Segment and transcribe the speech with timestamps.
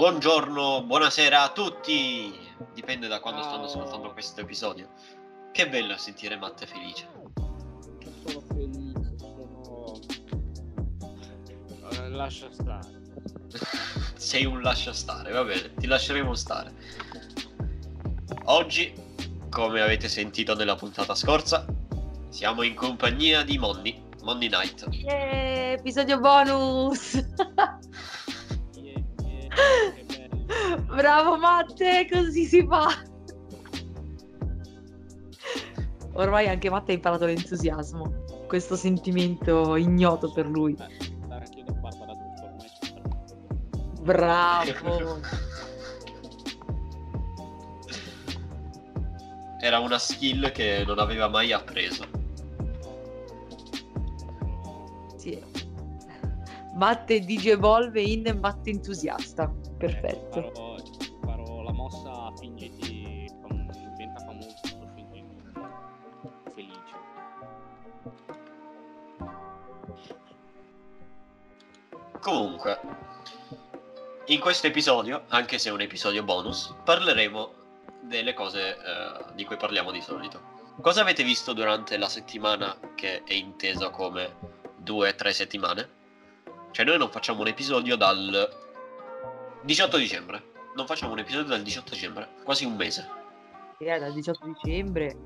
[0.00, 2.32] Buongiorno, buonasera a tutti.
[2.72, 4.88] Dipende da quando stanno ascoltando questo episodio.
[5.52, 7.06] Che bello sentire Matte felice.
[8.24, 10.00] Sono felice, sono...
[11.90, 12.88] Eh, lascia stare.
[14.16, 16.72] Sei un lascia stare, va bene, ti lasceremo stare.
[18.44, 18.94] Oggi,
[19.50, 21.66] come avete sentito nella puntata scorsa,
[22.30, 24.86] siamo in compagnia di Monni, Monni Night.
[24.92, 27.22] Yeah, episodio bonus!
[31.00, 32.88] Bravo Matte, così si fa!
[36.12, 40.76] Ormai anche Matte ha imparato l'entusiasmo, questo sentimento ignoto per lui.
[44.02, 45.20] Bravo!
[49.62, 52.04] Era una skill che non aveva mai appreso.
[55.16, 55.42] Sì.
[56.74, 59.50] Matte digievolve in Matte entusiasta.
[59.78, 60.69] Perfetto.
[72.60, 72.78] Comunque,
[74.26, 77.54] in questo episodio, anche se è un episodio bonus, parleremo
[78.02, 80.58] delle cose eh, di cui parliamo di solito.
[80.82, 84.36] Cosa avete visto durante la settimana che è intesa come
[84.76, 85.88] due o tre settimane?
[86.70, 88.48] Cioè noi non facciamo un episodio dal
[89.62, 90.44] 18 dicembre.
[90.76, 93.08] Non facciamo un episodio dal 18 dicembre, quasi un mese.
[93.78, 95.16] Eh, dal 18 dicembre.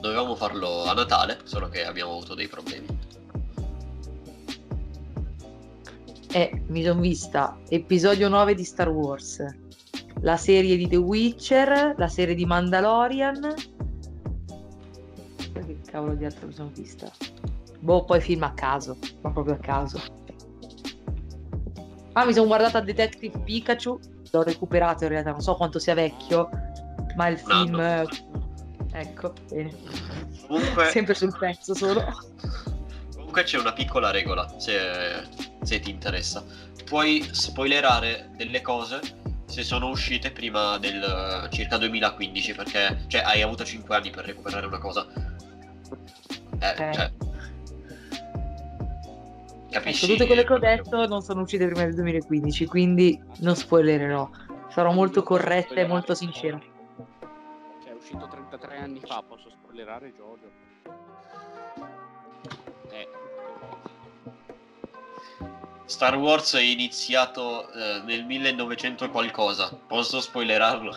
[0.00, 2.95] Dovevamo farlo a Natale, solo che abbiamo avuto dei problemi.
[6.36, 9.42] Eh, mi sono vista episodio 9 di Star Wars,
[10.20, 13.54] la serie di The Witcher, la serie di Mandalorian.
[15.50, 17.10] Poi che cavolo di altro mi sono vista?
[17.78, 19.98] Boh, poi film a caso, ma proprio a caso.
[22.12, 23.98] Ah, mi sono guardata Detective Pikachu,
[24.30, 26.50] l'ho recuperato in realtà, non so quanto sia vecchio,
[27.16, 27.80] ma il film...
[28.92, 29.74] Ecco, bene.
[30.46, 32.04] Comunque, Sempre sul pezzo solo.
[33.14, 36.44] comunque c'è una piccola regola, se, se ti interessa.
[36.84, 39.00] Puoi spoilerare delle cose
[39.46, 44.24] se sono uscite prima del eh, circa 2015, perché cioè, hai avuto 5 anni per
[44.24, 45.06] recuperare una cosa.
[46.58, 46.90] Eh, Ok.
[46.92, 47.12] cioè...
[49.70, 50.04] Capisci?
[50.04, 54.28] Ecco, tutte quelle che ho detto non sono uscite prima del 2015, quindi non spoilererò.
[54.70, 56.58] Sarò molto corretta e molto sincera.
[57.82, 60.55] Cioè, è uscito 33 anni fa, posso spoilerare Jojo.
[65.86, 69.72] Star Wars è iniziato eh, nel 1900 e qualcosa.
[69.86, 70.96] Posso spoilerarlo?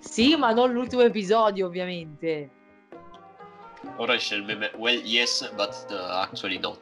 [0.00, 2.50] Sì, ma non l'ultimo episodio, ovviamente.
[3.96, 4.72] Ora esce il meme.
[4.76, 6.78] Well, yes, but uh, actually no.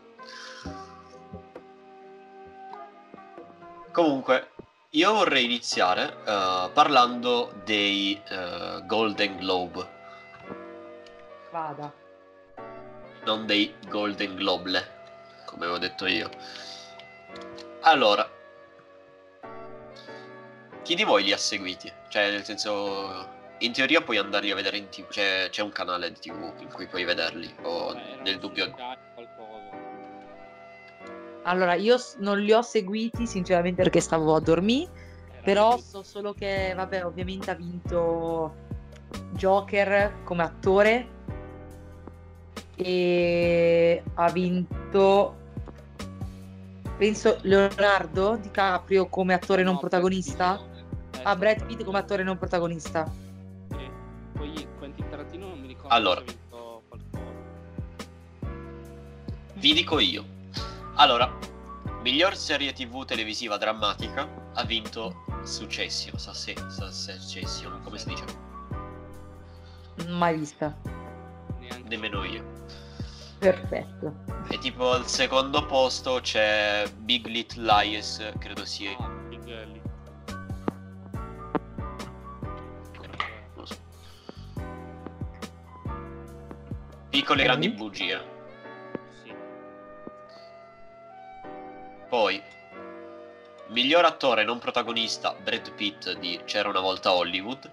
[3.93, 4.51] Comunque,
[4.91, 9.89] io vorrei iniziare uh, parlando dei uh, Golden Globe,
[11.51, 11.93] Vada.
[13.25, 14.96] non dei Golden Globle,
[15.57, 16.29] come avevo detto io.
[17.81, 18.29] Allora,
[20.83, 21.91] chi di voi li ha seguiti?
[22.09, 23.27] Cioè, nel senso,
[23.59, 26.71] in teoria puoi andarli a vedere in tv, cioè, c'è un canale di tv in
[26.71, 28.75] cui puoi vederli, o beh, nel dubbio...
[31.45, 34.91] Allora, io non li ho seguiti, sinceramente, perché stavo a dormire.
[35.43, 38.55] Però so solo che, vabbè, ovviamente ha vinto
[39.31, 41.09] Joker come attore.
[42.75, 45.45] E ha vinto.
[46.97, 50.55] Penso Leonardo DiCaprio come attore non No, protagonista.
[50.57, 50.71] Brad
[51.11, 53.11] Pitt, eh, Ah, Brad Pitt come attore non protagonista.
[53.71, 53.91] sì.
[54.33, 56.23] Poi Quentin Tarantino non mi ricordo Allora.
[59.55, 60.25] Vi dico io.
[60.95, 61.31] Allora,
[62.03, 68.25] miglior serie tv televisiva drammatica ha vinto Succession, Succe- Succession, come si dice?
[70.09, 70.75] Mai vista.
[71.59, 72.45] Neanche Nemmeno io.
[73.39, 74.15] Perfetto.
[74.49, 78.97] E tipo al secondo posto c'è Big Little Lies, credo sia.
[78.99, 79.85] Ah, Big Little.
[87.11, 87.47] Piccole Ok.
[87.47, 88.25] grandi bugie.
[89.23, 89.35] Sì.
[92.09, 92.43] Poi,
[93.69, 97.71] miglior attore non protagonista Brad Pitt di C'era una volta Hollywood.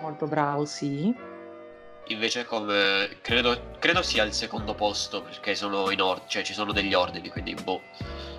[0.00, 1.14] Molto bravo, sì.
[2.08, 6.72] Invece come credo, credo sia al secondo posto perché sono in ordine, cioè ci sono
[6.72, 7.80] degli ordini, quindi boh.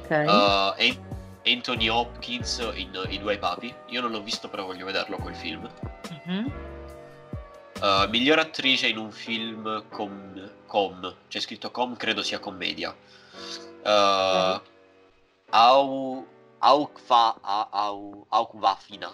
[0.04, 0.10] Ok.
[0.10, 1.14] Uh, An-
[1.46, 3.74] Anthony Hopkins in I due papi.
[3.88, 5.70] Io non l'ho visto, però voglio vederlo quel film.
[6.26, 6.52] Mhm.
[7.82, 12.96] Uh, miglior attrice in un film com, com, c'è scritto com, credo sia commedia.
[13.84, 14.62] Uh,
[15.50, 16.26] Au...
[16.60, 17.38] Aukva...
[17.42, 18.26] A- Au...
[18.30, 19.14] Aukvafina.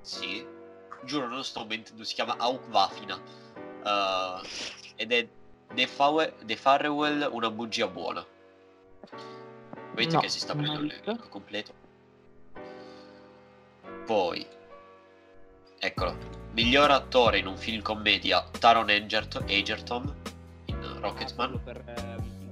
[0.00, 0.46] Sì.
[1.04, 3.20] Giuro, non sto mentendo, si chiama Aukvafina.
[3.82, 4.40] Uh,
[4.96, 5.28] ed è
[5.74, 8.24] The, Fawe- The Farewell, una bugia buona.
[9.94, 11.00] Vedete No, che si sta prendendo visto.
[11.04, 11.72] l'elenco completo.
[14.06, 14.46] Poi,
[15.78, 16.16] eccolo,
[16.52, 20.14] miglior attore in un film commedia Taron Egerton, Egerton
[20.66, 21.60] in Rocketman.
[21.62, 21.82] Per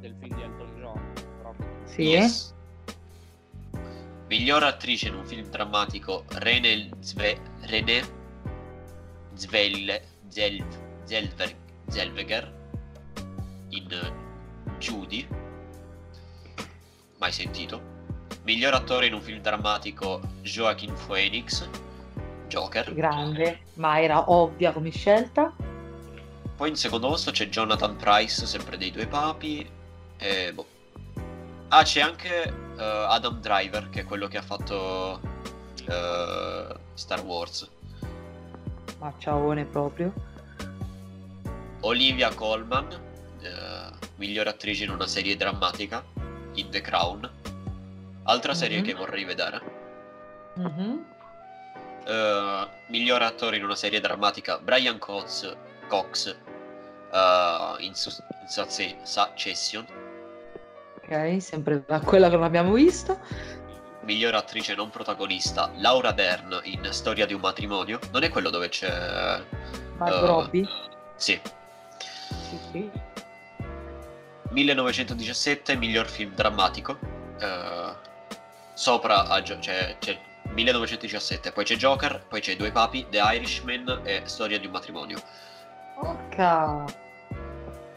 [0.01, 1.13] del film di Elton John.
[1.43, 1.67] Rocket.
[1.85, 2.03] Sì.
[2.03, 2.55] Yes.
[4.29, 8.05] Miglior attrice in un film drammatico Rene Zve, René
[9.35, 10.65] Zvelle, Zel,
[11.07, 11.55] Zelver,
[11.89, 12.53] Zellweger
[13.71, 14.13] in eh,
[14.79, 15.27] Judy.
[17.19, 17.95] Mai sentito.
[18.43, 21.69] Miglior attore in un film drammatico Joaquin Phoenix,
[22.49, 22.93] Joker.
[22.93, 25.53] Grande, ma era ovvia come scelta.
[26.57, 29.69] Poi in secondo posto c'è Jonathan Price, sempre dei due papi.
[30.19, 30.67] E boh.
[31.69, 35.21] Ah, c'è anche eh, Adam Driver, che è quello che ha fatto
[35.87, 37.69] eh, Star Wars.
[38.99, 40.13] Ma ciaone proprio.
[41.87, 42.91] Olivia Colman,
[43.41, 46.05] eh, miglior attrice in una serie drammatica,
[46.55, 47.31] in The Crown.
[48.25, 48.85] Altra serie Mhm.
[48.85, 49.61] che vorrei vedere.
[50.57, 51.05] Mhm.
[52.09, 55.57] Eh, miglior attore in una serie drammatica, Brian Cox,
[55.89, 56.35] Cox
[57.13, 59.87] eh, in, Sus- in Succe- Succession.
[60.97, 63.21] Ok, sempre da quella che non abbiamo visto.
[64.03, 68.01] Miglior attrice non protagonista, Laura Dern in Storia di un matrimonio.
[68.11, 69.41] Non è quello dove c'è...
[69.99, 70.69] Margot eh, Robbie.
[71.15, 71.41] Sì.
[72.57, 72.91] Sì, sì.
[74.51, 76.99] 1917, miglior film drammatico.
[77.39, 77.93] Eh,
[78.75, 80.19] sopra a Gio- c'è, c'è
[80.53, 84.73] 1917, poi c'è Joker, poi c'è I Due Papi, The Irishman e Storia di un
[84.73, 85.19] matrimonio.
[85.99, 86.85] Porca.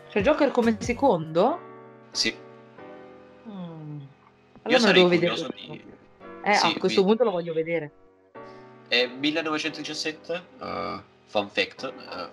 [0.09, 1.59] C'è Joker come secondo?
[2.11, 2.35] Sì,
[3.47, 4.00] Mm.
[4.00, 4.07] io
[4.63, 5.31] Allora lo sarei devo vedere.
[5.33, 5.83] curioso di...
[6.44, 7.91] Eh, sì, a questo vi- punto lo voglio vedere.
[8.88, 12.27] E 1917, eh, fun fact, eh,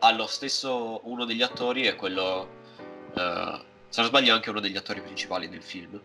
[0.00, 2.48] ha lo stesso uno degli attori è quello,
[3.14, 6.00] eh, se non sbaglio anche uno degli attori principali del film.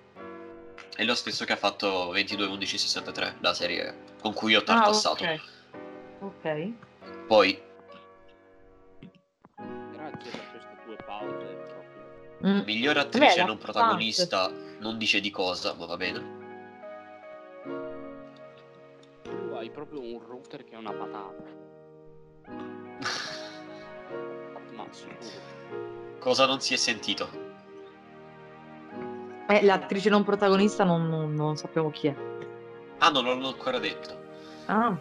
[0.95, 5.23] È lo stesso che ha fatto 22-11-63, la serie con cui ho Ah, tartassato.
[5.23, 5.41] ok.
[6.19, 6.71] Ok.
[7.27, 7.61] Poi,
[9.91, 11.61] Grazie per queste due pause.
[11.67, 12.49] Proprio.
[12.51, 12.59] Mm.
[12.65, 16.41] miglior attrice la non protagonista, non dice di cosa, ma va bene.
[19.23, 21.61] Tu hai proprio un router che è una patata.
[24.89, 27.29] Ma cosa non si è sentito?
[29.47, 32.15] Eh, l'attrice non protagonista non, non- non sappiamo chi è.
[32.99, 34.21] Ah, non l'ho ancora detto.
[34.67, 34.95] Ah,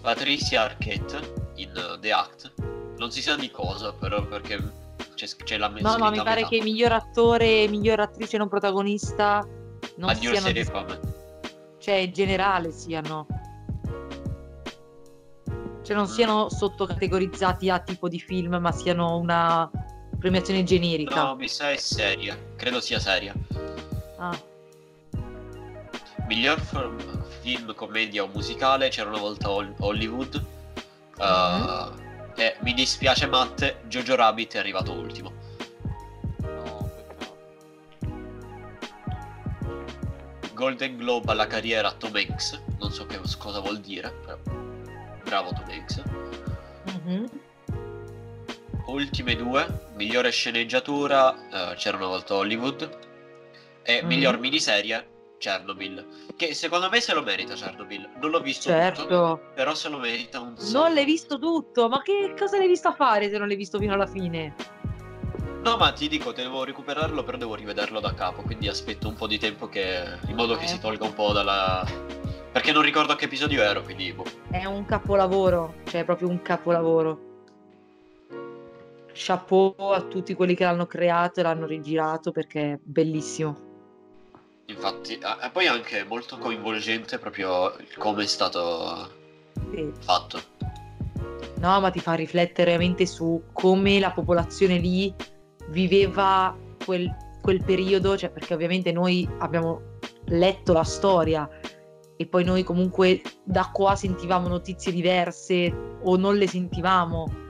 [0.00, 2.52] Patricia Arquette in uh, The Act.
[2.96, 4.58] Non si sa di cosa, però perché
[5.14, 6.48] c'è, c'è la no, scritta no, mi a pare metà.
[6.48, 9.46] che miglior attore e miglior attrice non protagonista
[9.96, 11.00] non a New siano serie dis- fame.
[11.78, 13.26] cioè in generale siano
[15.84, 19.70] cioè non siano sottocategorizzati a tipo di film ma siano una
[20.18, 22.36] premiazione generica No, mi sa è seria.
[22.56, 23.34] Credo sia seria.
[24.18, 24.36] Ah,
[26.26, 30.42] Miglior f- film, commedia o musicale c'era una volta Hol- Hollywood.
[31.18, 32.02] Uh,
[32.36, 35.32] E mi dispiace Matte, Jojo Rabbit è arrivato ultimo.
[36.40, 36.90] No.
[40.54, 42.60] Golden Globe alla carriera Tom Hanks.
[42.80, 44.36] Non so che cosa vuol dire, però
[45.24, 46.02] bravo Tom Hanks.
[47.04, 47.26] mhm.
[48.86, 52.98] Ultime due, migliore sceneggiatura, eh, c'era una volta Hollywood.
[53.82, 54.08] E Mhm.
[54.08, 56.06] miglior miniserie, Chernobyl.
[56.36, 58.08] Che secondo me se lo merita Chernobyl.
[58.20, 60.78] Non l'ho visto tutto, certo però se lo merita un sacco.
[60.78, 63.92] non l'hai visto tutto ma che cosa l'hai visto fare se non l'hai visto fino
[63.92, 64.54] alla fine
[65.62, 68.42] No, ma ti dico, devo recuperarlo, però devo rivederlo da capo.
[68.42, 70.18] Quindi aspetto un po' di tempo che.
[70.28, 70.68] in modo che Eh.
[70.68, 71.82] si tolga un po' dalla.
[72.54, 74.12] Perché non ricordo a che episodio ero, quindi.
[74.12, 74.22] Boh.
[74.50, 77.32] è un capolavoro cioè è proprio un capolavoro
[79.12, 83.72] chapeau a tutti quelli che l'hanno creato e l'hanno rigirato perché è bellissimo
[84.66, 89.10] Infatti, e poi anche molto coinvolgente proprio come è stato
[89.72, 89.92] Sì.
[89.98, 90.40] fatto.
[91.58, 95.12] No, ma ti fa riflettere veramente su come la popolazione lì
[95.68, 101.46] viveva quel, quel periodo, cioè perché ovviamente noi abbiamo letto la storia
[102.16, 107.42] e poi noi comunque da qua sentivamo notizie diverse o non le sentivamo.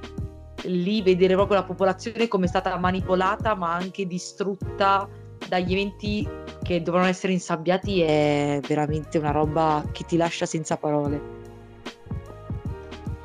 [0.65, 5.09] Lì vedere proprio la popolazione come è stata manipolata ma anche distrutta
[5.49, 6.27] dagli eventi
[6.63, 11.43] che dovevano essere insabbiati è veramente una roba che ti lascia senza parole.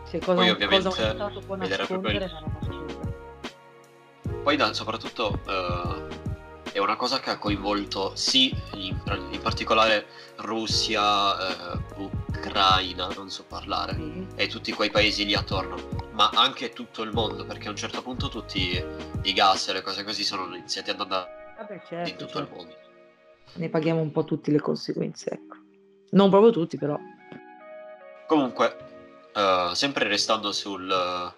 [0.10, 2.48] Cioè, cosa, Poi, ovviamente, cosa vedere proprio nascondere il-.
[4.44, 6.09] Poi, soprattutto, eh,
[6.72, 8.98] è una cosa che ha coinvolto sì, in,
[9.32, 10.06] in particolare
[10.38, 14.28] Russia, eh, Ucraina, non so parlare, Sì.
[14.36, 15.76] e tutti quei paesi lì attorno,
[16.12, 18.84] ma anche tutto il mondo, perché a un certo punto tutti
[19.24, 22.46] i gas e le cose così sono iniziati ad andare Vabbè, in certo, tutto il
[22.46, 22.56] certo.
[22.56, 22.76] mondo.
[23.54, 25.56] Ne paghiamo un po' tutte le conseguenze, ecco.
[26.12, 26.98] Non proprio tutti, però.
[28.28, 28.78] Comunque,
[29.34, 31.34] eh, sempre restando sul,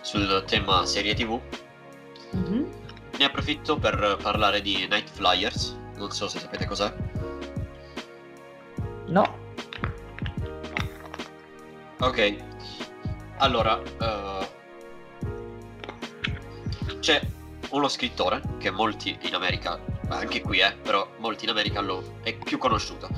[0.00, 1.38] sul tema serie TV,
[2.30, 2.68] Mhm.
[3.18, 5.76] ne approfitto per parlare di Night Flyers.
[5.96, 6.92] Non so se sapete cos'è.
[9.06, 9.44] No.
[11.98, 12.36] Ok,
[13.38, 14.48] allora eh,
[17.00, 17.20] c'è
[17.70, 22.34] uno scrittore che molti in America, anche qui eh, però molti in America lo è
[22.36, 23.08] più conosciuto.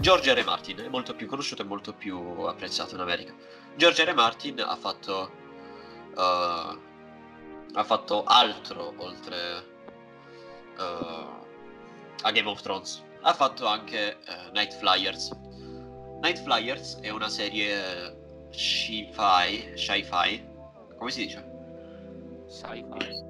[0.00, 0.44] George R.
[0.44, 3.34] Martin è molto più conosciuto e molto più apprezzato in America.
[3.76, 4.14] George R.
[4.14, 5.30] Martin ha fatto
[6.16, 6.78] eh,
[7.74, 9.36] ha fatto altro oltre
[10.78, 11.26] eh,
[12.22, 13.02] a Game of Thrones.
[13.22, 15.30] Ha fatto anche eh, Night Flyers.
[16.20, 18.16] Night Flyers è una serie
[18.50, 20.44] sci-fi, sci-fi,
[20.96, 21.44] come si dice?
[22.48, 23.26] Sci-fi.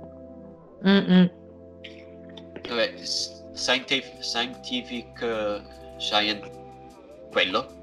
[0.87, 1.31] Mm-mm.
[2.69, 2.95] Vabbè,
[3.55, 5.63] scientific, scientific eh,
[5.99, 6.51] science,
[7.31, 7.77] quello.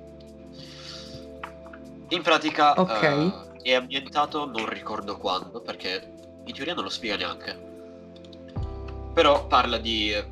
[2.09, 3.03] In pratica Ok.
[3.03, 3.31] eh,
[3.63, 6.13] è ambientato, non ricordo quando, perché
[6.45, 7.73] in teoria non lo spiega neanche.
[9.13, 10.25] Però parla di eh,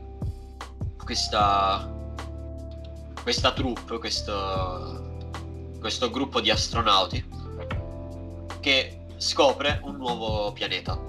[1.03, 1.93] questa
[3.23, 5.29] questa troupe, questo,
[5.79, 7.25] questo gruppo di astronauti
[8.59, 10.99] che scopre un nuovo pianeta.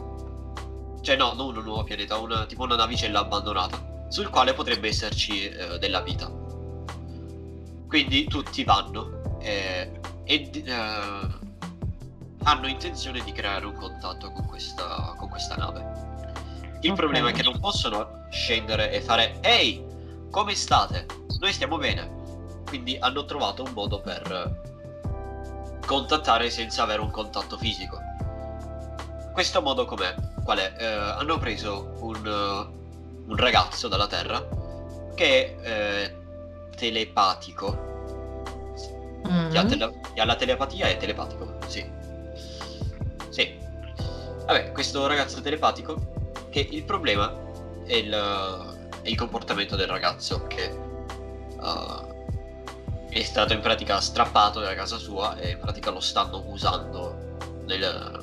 [1.02, 5.48] Cioè no, non un nuovo pianeta, una, tipo una navicella abbandonata, sul quale potrebbe esserci
[5.48, 6.30] eh, della vita.
[7.88, 11.42] Quindi tutti vanno eh, e eh,
[12.44, 16.02] hanno intenzione di creare un contatto con questa, con questa nave.
[16.80, 16.96] Il Ok.
[16.96, 19.82] problema è che non possono scendere e fare Ehi,
[20.30, 21.06] come state?
[21.40, 22.22] Noi stiamo bene.
[22.66, 24.62] Quindi hanno trovato un modo per
[25.86, 27.98] contattare senza avere un contatto fisico.
[29.32, 30.14] Questo modo com'è?
[30.42, 30.74] Qual è?
[30.78, 34.46] Eh, hanno preso un, eh, un ragazzo dalla Terra
[35.14, 36.16] che è eh,
[36.76, 37.92] telepatico.
[39.28, 39.50] Mm.
[39.50, 41.53] Chi ha, tele- chi ha la telepatia è telepatico.
[44.46, 45.96] Vabbè, questo ragazzo telepatico,
[46.50, 47.32] che il problema
[47.86, 48.12] è il,
[49.02, 50.68] è il comportamento del ragazzo che
[51.58, 52.12] uh,
[53.08, 58.22] è stato in pratica strappato da casa sua e in pratica lo stanno usando nel,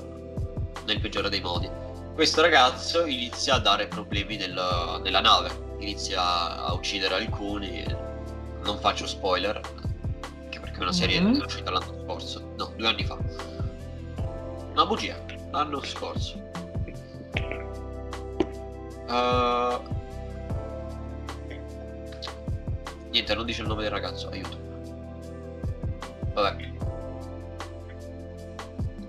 [0.86, 1.70] nel peggiore dei modi.
[2.14, 5.50] Questo ragazzo inizia a dare problemi nel- nella nave,
[5.80, 7.84] inizia a uccidere alcuni,
[8.64, 9.60] non faccio spoiler,
[10.44, 11.34] anche perché è una serie Mhm.
[11.34, 13.18] che è uscita l'anno scorso, no, due anni fa.
[14.74, 15.16] Una bugia,
[15.52, 16.50] l'anno scorso.
[19.08, 20.00] Uh,
[23.12, 24.58] Niente, non dice il nome del ragazzo, aiuto.
[26.34, 26.70] Vabbè.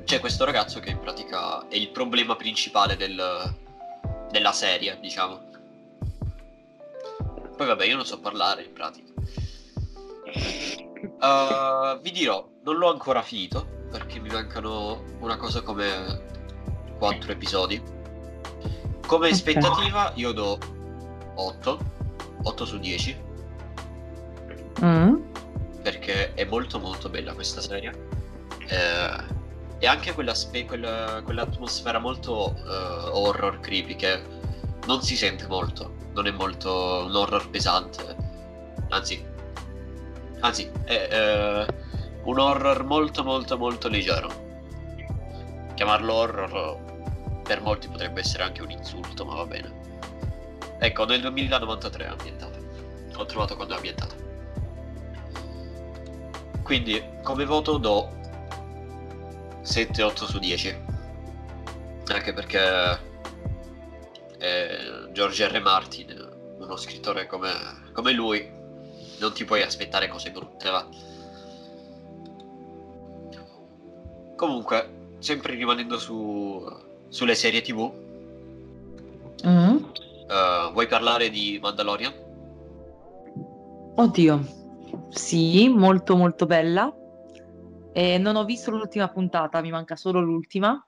[0.04, 3.54] C'è questo ragazzo che in pratica è il problema principale del-
[4.30, 5.50] della serie, diciamo.
[7.56, 9.12] Poi vabbè, io non so parlare in pratica.
[11.20, 16.30] Uh, vi dirò, non l'ho ancora finito perché mi mancano una cosa come
[17.02, 17.82] 4 episodi.
[19.04, 19.32] Come Ok.
[19.32, 20.56] aspettativa io do
[21.34, 21.78] 8,
[22.44, 23.30] 8 su 10
[24.84, 25.14] Mm.
[25.82, 27.90] perché è molto molto bella questa serie.
[28.68, 29.40] Eh,
[29.80, 34.22] e anche quella spe- quella- quell'atmosfera molto eh, horror creepy che
[34.86, 38.16] non si sente molto, non è molto un horror pesante,
[38.90, 39.24] anzi,
[40.40, 41.66] anzi è eh,
[42.24, 44.30] un horror molto molto molto leggero.
[45.74, 46.90] Chiamarlo horror
[47.42, 49.72] per molti potrebbe essere anche un insulto, ma va bene.
[50.78, 52.58] Ecco, nel 2093 è ambientata.
[53.16, 54.14] Ho trovato quando è ambientata.
[56.62, 58.10] Quindi come voto do
[59.62, 60.76] 7-8 su 10.
[62.08, 63.00] Anche perché
[64.38, 65.60] eh, George R.
[65.60, 67.52] Martin, uno scrittore come,
[67.92, 68.50] come lui,
[69.18, 70.88] non ti puoi aspettare cose brutte, va.
[74.36, 76.66] Comunque, sempre rimanendo su,
[77.12, 77.92] sulle serie TV,
[79.44, 79.76] Mm.
[80.28, 82.12] eh, vuoi parlare di Mandalorian?
[83.96, 84.46] Oddio,
[85.10, 86.90] sì, molto molto bella.
[87.92, 90.82] Eh, non ho visto l'ultima puntata, mi manca solo l'ultima,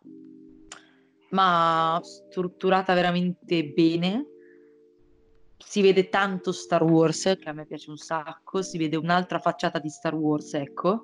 [1.31, 4.27] ma strutturata veramente bene.
[5.59, 9.79] Si vede tanto Star Wars, che a me piace un sacco, si vede un'altra facciata
[9.79, 11.03] di Star Wars, ecco,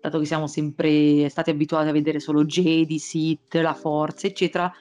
[0.00, 4.72] dato che siamo sempre stati abituati a vedere solo Jedi, Sith, la Forza, eccetera.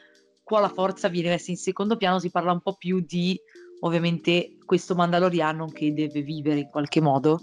[0.43, 3.39] qua la forza viene messa in secondo piano, si parla un po' più di
[3.81, 7.41] ovviamente questo Mandaloriano che deve vivere in qualche modo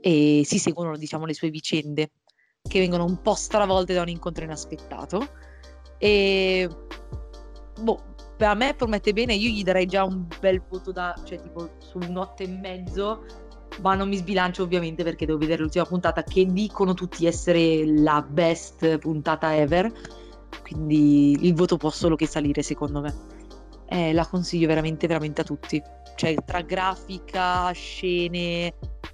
[0.00, 2.10] e si seguono diciamo le sue vicende
[2.60, 5.26] che vengono un po' stravolte da un incontro inaspettato
[5.98, 6.68] e
[7.80, 11.76] boh a me promette bene io gli darei già un bel voto da cioè tipo
[11.78, 13.24] su un 8 e mezzo
[13.80, 18.22] ma non mi sbilancio ovviamente perché devo vedere l'ultima puntata che dicono tutti essere la
[18.22, 19.92] best puntata ever.
[20.62, 23.14] Quindi il voto può solo che salire secondo me.
[23.86, 25.82] Eh, la consiglio veramente veramente a tutti.
[26.16, 28.72] Cioè tra grafica, scene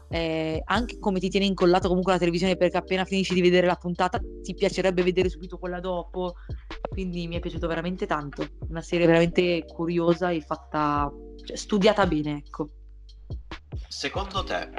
[0.09, 3.77] eh, anche come ti tiene incollato comunque la televisione perché appena finisci di vedere la
[3.77, 6.35] puntata ti piacerebbe vedere subito quella dopo.
[6.89, 8.47] Quindi mi è piaciuto veramente tanto.
[8.69, 11.11] Una serie veramente curiosa e fatta
[11.45, 12.71] cioè, studiata bene ecco
[13.89, 14.71] secondo te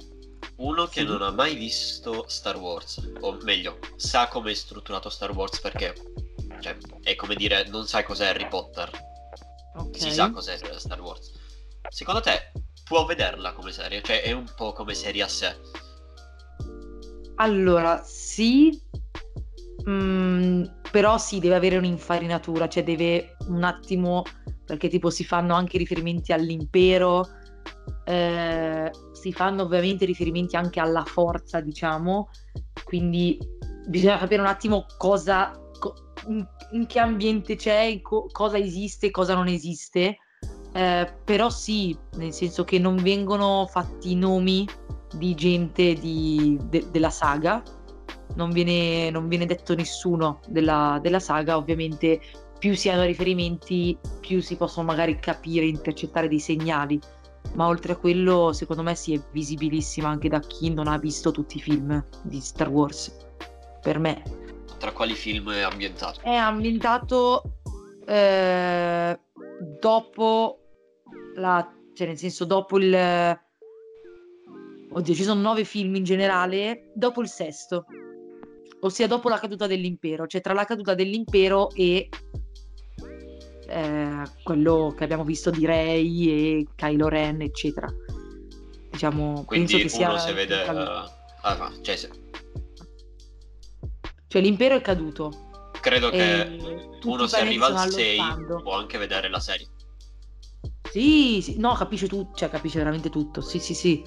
[0.58, 5.31] uno che non ha mai visto Star Wars o meglio sa come è strutturato Star
[5.31, 5.93] Wars perché
[6.60, 8.89] cioè, è come dire non sai cos'è Harry Potter
[9.75, 10.00] okay.
[10.00, 11.31] si sa cos'è Star Wars
[11.89, 12.51] secondo te
[12.91, 15.55] può vederla come serie, cioè è un po' come serie a sé.
[17.36, 18.77] Allora, sì,
[19.89, 24.24] mm, però sì, deve avere un'infarinatura, cioè deve un attimo,
[24.65, 27.25] perché tipo si fanno anche riferimenti all'impero,
[28.06, 32.30] eh, si fanno ovviamente riferimenti anche alla forza, diciamo,
[32.84, 33.38] quindi
[33.88, 35.51] bisogna capire un attimo cosa,
[36.28, 40.18] in, in che ambiente c'è, co- cosa esiste, cosa non esiste.
[40.74, 44.66] Eh, però sì, nel senso che non vengono fatti nomi
[45.13, 47.62] di gente di, de, della saga,
[48.36, 52.22] non viene, non viene detto nessuno della, della, saga, ovviamente
[52.58, 57.00] più si hanno riferimenti, più si possono magari capire, intercettare dei segnali,
[57.53, 61.31] ma oltre a quello secondo me si è visibilissima anche da chi non ha visto
[61.31, 63.15] tutti i film di Star Wars,
[63.81, 64.24] per me.
[64.77, 66.22] Tra quali film è ambientato?
[66.22, 67.60] È ambientato
[68.05, 69.19] eh,
[69.80, 70.60] dopo
[71.36, 73.39] la, cioè nel senso dopo il...
[74.93, 77.86] Oddio, ci sono nove film in generale, dopo il sesto,
[78.82, 82.10] ossia dopo la caduta dell'impero, cioè tra la caduta dell'impero e
[83.71, 87.88] eh, quello che abbiamo visto di Rey e Kylo Ren, eccetera.
[88.89, 90.27] Diciamo, Quindi penso che uno sia...
[90.27, 90.63] se vede...
[90.63, 91.10] Uh,
[91.41, 92.10] ah, cioè, se...
[94.27, 95.49] cioè l'impero è caduto.
[95.79, 96.60] Credo che
[97.03, 98.19] uno se arriva al 6
[98.62, 99.67] può anche vedere la serie.
[100.91, 104.03] Sì, sì, no, capisce tutto, cioè capisce veramente tutto, sì, sì, sì.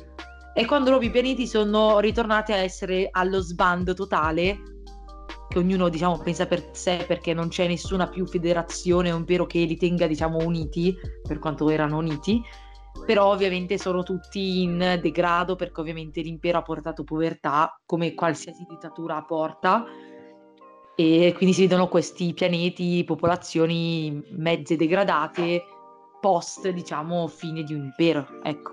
[0.56, 4.73] E quando i pianeti sono ritornati a essere allo sbando totale,
[5.54, 9.60] che ognuno, diciamo, pensa per sé perché non c'è nessuna più federazione o impero che
[9.60, 12.42] li tenga, diciamo, uniti, per quanto erano uniti,
[13.06, 19.22] però ovviamente sono tutti in degrado perché ovviamente l'impero ha portato povertà, come qualsiasi dittatura
[19.22, 19.84] porta,
[20.96, 25.62] e quindi si vedono questi pianeti, popolazioni mezze degradate
[26.20, 28.72] post, diciamo, fine di un impero, ecco.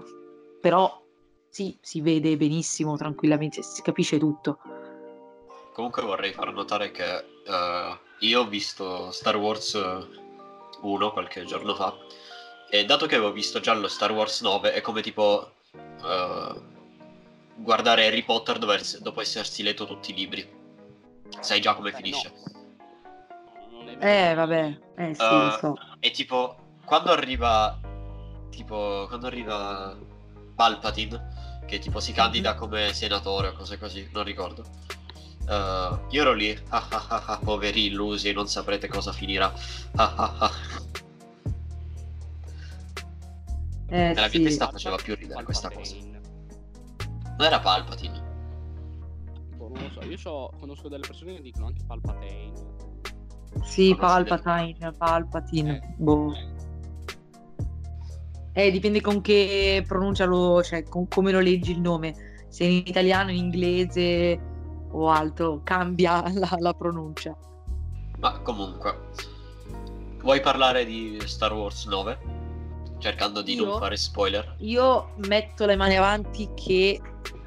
[0.60, 1.00] Però
[1.48, 4.58] sì, si vede benissimo, tranquillamente, si capisce tutto.
[5.74, 9.74] Comunque vorrei far notare che uh, io ho visto Star Wars
[10.82, 11.96] 1 qualche giorno fa
[12.70, 16.62] e dato che avevo visto già lo Star Wars 9 è come tipo uh,
[17.56, 20.60] guardare Harry Potter dopo essersi letto tutti i libri.
[21.42, 22.34] Sai già come Beh, finisce.
[23.72, 24.00] No.
[24.00, 25.78] Eh, vabbè, eh sì, uh, lo so.
[26.00, 26.56] È tipo
[26.86, 27.78] quando arriva
[28.50, 29.98] tipo quando arriva
[30.56, 34.64] Palpatine che tipo si candida come senatore o cose così, non ricordo.
[35.52, 39.54] Uh, io ero lì, ah, ah, ah, ah, poveri illusi, non saprete cosa finirà.
[43.94, 44.38] Eh, Nella sì.
[44.38, 45.98] mia testa faceva più ridere questa cosa.
[45.98, 48.24] Non era Palpatine.
[49.58, 52.54] Non lo so, io so, conosco delle persone che dicono anche Palpatine.
[53.64, 55.76] Sì, Palpatine, Palpatine.
[55.76, 56.34] Eh, boh.
[58.54, 58.68] Eh.
[58.68, 62.46] Eh, dipende con che pronuncia lo, cioè con come lo leggi il nome.
[62.48, 64.51] Se in italiano, in inglese
[64.92, 67.36] o altro, cambia la, la pronuncia.
[68.20, 69.10] Ma comunque,
[70.22, 72.40] vuoi parlare di Star Wars 9?
[73.00, 74.56] Cercando di io, non fare spoiler.
[74.60, 77.02] Io metto le mani avanti che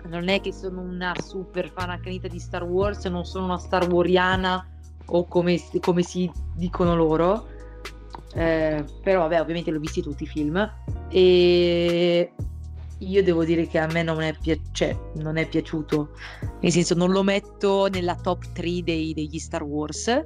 [0.06, 3.88] non è che sono una super fan accanita di Star Wars, non sono una Star
[3.88, 4.68] Wariana
[5.06, 7.52] o come, come si dicono loro
[8.34, 10.72] eh, però vabbè ovviamente l'ho visti tutti i film
[11.08, 12.32] e
[13.08, 16.10] io devo dire che a me non è, pi- cioè, non è piaciuto.
[16.60, 20.24] Nel senso non lo metto nella top 3 dei, degli Star Wars.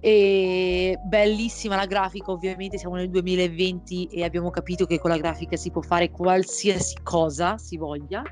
[0.00, 5.56] E bellissima la grafica ovviamente siamo nel 2020 e abbiamo capito che con la grafica
[5.56, 8.22] si può fare qualsiasi cosa si voglia.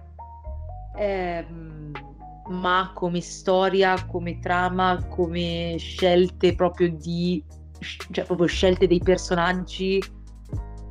[0.97, 1.47] Eh,
[2.47, 7.43] ma come storia come trama come scelte proprio di
[8.11, 10.03] cioè proprio scelte dei personaggi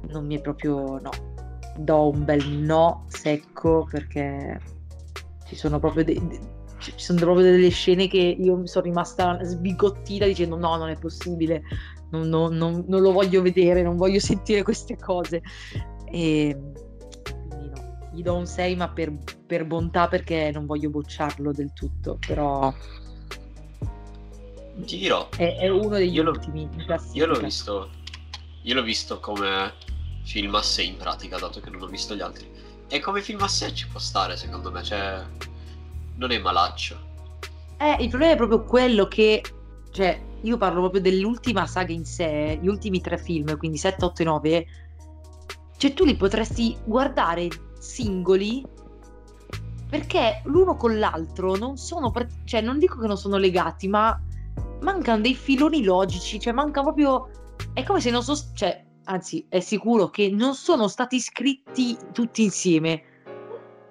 [0.08, 1.33] non mi è proprio no.
[1.78, 4.60] Do un bel no secco perché
[5.48, 6.22] ci sono proprio dei,
[6.80, 10.98] ci sono proprio delle scene che io mi sono rimasta sbigottita dicendo no, non è
[10.98, 11.64] possibile,
[12.12, 15.42] non, non, non, non lo voglio vedere, non voglio sentire queste cose.
[16.06, 16.58] E
[17.48, 19.14] quindi no, gli do un 6 ma per,
[19.46, 22.74] per bontà perché non voglio bocciarlo del tutto, però
[24.86, 27.90] ti dirò è, è uno degli io ultimi in io l'ho visto
[28.64, 29.72] io l'ho visto come
[30.24, 32.50] film a sé in pratica dato che non ho visto gli altri
[32.88, 35.24] e come film a sé ci può stare secondo me cioè
[36.16, 37.12] non è malaccio
[37.84, 39.44] Eh, il problema è proprio quello che,
[39.92, 44.22] cioè, io parlo proprio dell'ultima saga in sé, gli ultimi tre film, quindi 7, 8
[44.22, 44.68] e 9.
[45.76, 48.66] Cioè, tu li potresti guardare singoli
[49.90, 52.12] perché l'uno con l'altro non sono,
[52.46, 54.18] cioè, non dico che non sono legati, ma
[54.82, 57.30] mancano dei filoni logici, cioè, manca proprio.
[57.74, 62.44] È come se non so, cioè, anzi, è sicuro che non sono stati scritti tutti
[62.44, 63.04] insieme.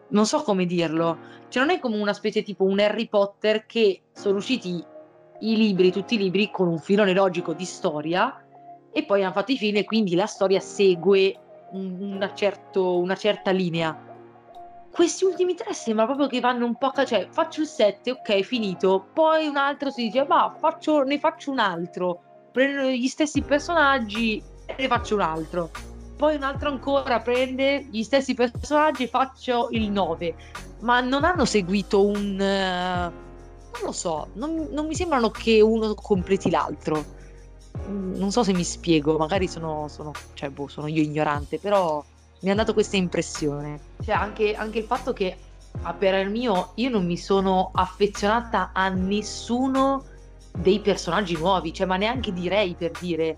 [0.08, 1.18] Non so come dirlo.
[1.48, 4.84] Cioè, non è come una specie tipo un Harry Potter che sono usciti
[5.40, 8.44] i libri, tutti i libri, con un filone logico di storia
[8.92, 11.36] e poi hanno fatto i film e quindi la storia segue
[11.72, 14.10] un- una, certo- una certa linea.
[14.90, 19.08] Questi ultimi tre sembra proprio che vanno un po' cioè faccio il 7, ok, finito,
[19.14, 22.20] poi un altro si dice, ma faccio, ne faccio un altro,
[22.52, 25.70] prendo gli stessi personaggi e ne faccio un altro.
[26.16, 30.34] Poi un altro ancora prende gli stessi personaggi e faccio il 9
[30.82, 32.40] ma non hanno seguito un...
[32.40, 33.12] eh,
[33.72, 37.04] non lo so, non, non mi sembrano che uno completi l'altro.
[37.88, 42.04] Mm, Non so se mi spiego, magari sono, sono, cioè, boh, sono io ignorante, però
[42.40, 43.80] mi ha dato questa impressione.
[44.02, 45.36] Cioè, anche, anche il fatto che
[45.82, 50.04] a per il mio io non mi sono affezionata a nessuno
[50.52, 53.36] dei personaggi nuovi, cioè, ma neanche direi per dire.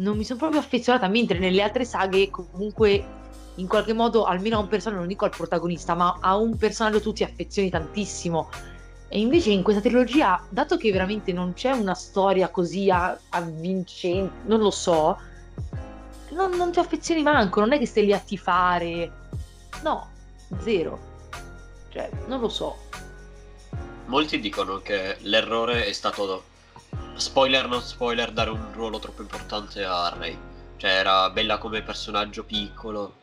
[0.00, 3.18] Non mi sono proprio affezionata, mentre nelle altre saghe comunque
[3.56, 7.02] in qualche modo almeno a un personaggio, non dico al protagonista, ma a un personaggio
[7.02, 8.48] tu ti affezioni tantissimo.
[9.08, 14.60] E invece in questa trilogia, dato che veramente non c'è una storia così avvincente, non
[14.60, 15.18] lo so,
[16.30, 19.12] non, non ti affezioni manco, non è che stai lì a tifare.
[19.82, 20.08] No,
[20.62, 20.98] zero.
[21.90, 22.76] Cioè, non lo so.
[24.06, 26.44] molti dicono che l'errore è stato
[27.14, 30.38] spoiler non spoiler dare un ruolo troppo importante a Rey.
[30.76, 33.14] Cioè era bella come personaggio piccolo.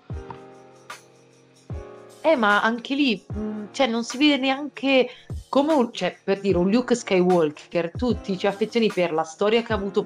[2.22, 5.10] Eh, ma anche lì, mh, cioè, non si vede neanche
[5.50, 9.64] come un, cioè, per dire, un Luke Skywalker, tu ti ci affezioni per la storia
[9.64, 10.06] che ha avuto,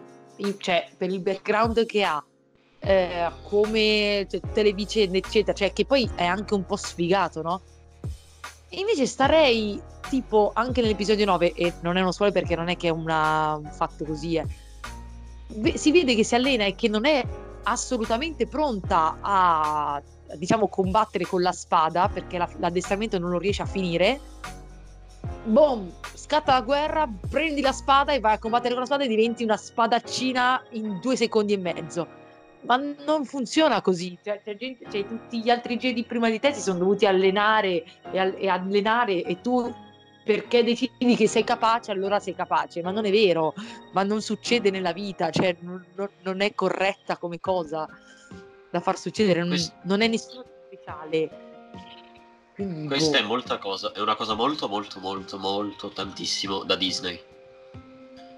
[0.57, 2.23] cioè, per il background che ha,
[2.79, 7.41] eh, come cioè, tutte le vicende, eccetera, cioè, che poi è anche un po' sfigato,
[7.41, 7.61] no?
[8.73, 12.87] Invece starei, tipo, anche nell'episodio 9, e non è uno spoiler perché non è che
[12.87, 17.25] è una- un fatto così, eh, si vede che si allena e che non è
[17.63, 20.01] assolutamente pronta a
[20.35, 24.19] diciamo combattere con la spada perché la- l'addestramento non lo riesce a finire.
[25.43, 25.91] Boom!
[26.13, 29.43] Scatta la guerra prendi la spada e vai a combattere con la spada e diventi
[29.43, 32.07] una spadaccina in due secondi e mezzo
[32.63, 36.53] ma non funziona così cioè, c'è gente- cioè, tutti gli altri Jedi prima di te
[36.53, 39.73] si sono dovuti allenare e, al- e allenare e tu
[40.23, 43.53] perché decidi che sei capace allora sei capace ma non è vero
[43.93, 45.83] ma non succede nella vita, cioè non,
[46.21, 47.87] non- è corretta come cosa
[48.69, 51.29] da far succedere, non, Questo- non è nessuno speciale.
[52.53, 53.23] Quindi, questa boh.
[53.23, 57.19] è molta cosa è una cosa molto molto molto molto tantissimo da Disney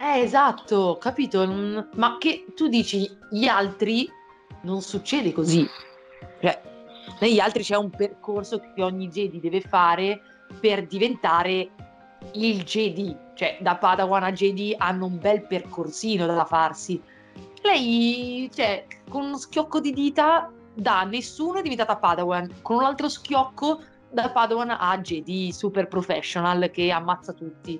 [0.03, 1.47] Eh, esatto, capito?
[1.95, 4.11] Ma che tu dici gli altri
[4.63, 5.65] non succede così.
[6.41, 6.61] Cioè,
[7.21, 10.19] negli altri c'è un percorso che ogni Jedi deve fare
[10.59, 11.69] per diventare
[12.33, 13.15] il Jedi.
[13.33, 17.01] Cioè, da Padawan a Jedi hanno un bel percorsino da farsi.
[17.61, 23.07] Lei, cioè, con uno schiocco di dita da nessuno è diventata Padawan, con un altro
[23.07, 27.79] schiocco da Padawan a Jedi super professional che ammazza tutti.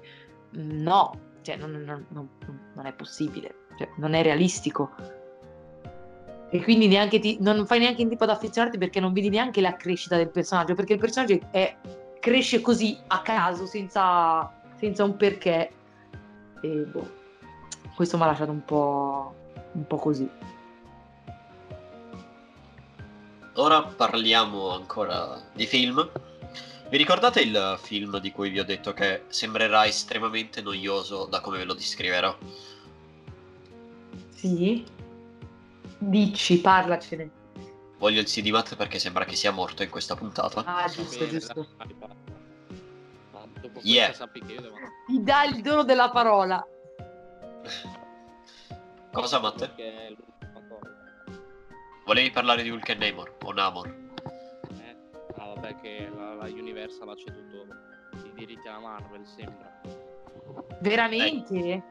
[0.52, 2.30] No, cioè, non, non- non-
[2.74, 4.90] non è possibile, cioè, non è realistico.
[6.50, 9.60] E quindi neanche ti, non fai neanche in tempo ad affezionarti perché non vedi neanche
[9.62, 11.76] la crescita del personaggio, perché il personaggio è-
[12.20, 15.72] cresce così a caso, senza, senza un perché.
[16.62, 17.12] E boh,
[17.96, 19.34] questo mi ha lasciato un po',
[19.74, 20.30] un po' così.
[23.56, 26.10] ora parliamo ancora di film
[26.94, 31.58] vi ricordate il film di cui vi ho detto che sembrerà estremamente noioso da come
[31.58, 32.38] ve lo descriverò
[34.30, 34.86] Sì?
[35.98, 37.32] Dici, parlacene.
[37.98, 41.68] voglio il CD Matt perché sembra che sia morto in questa puntata Ah, giusto, giusto.
[43.60, 44.12] dopo Yeah.
[44.12, 46.64] Ti dà il dono della parola.
[49.12, 49.74] Cosa, cosa.
[52.06, 53.88] Volevi parlare di Hulk e Namor o Namor?
[53.88, 54.96] Eh?
[55.38, 57.68] Ah, vabbè, che la, la Universal ha ceduto
[58.26, 59.82] i diritti alla Marvel, sembra.
[60.82, 61.84] Veramente?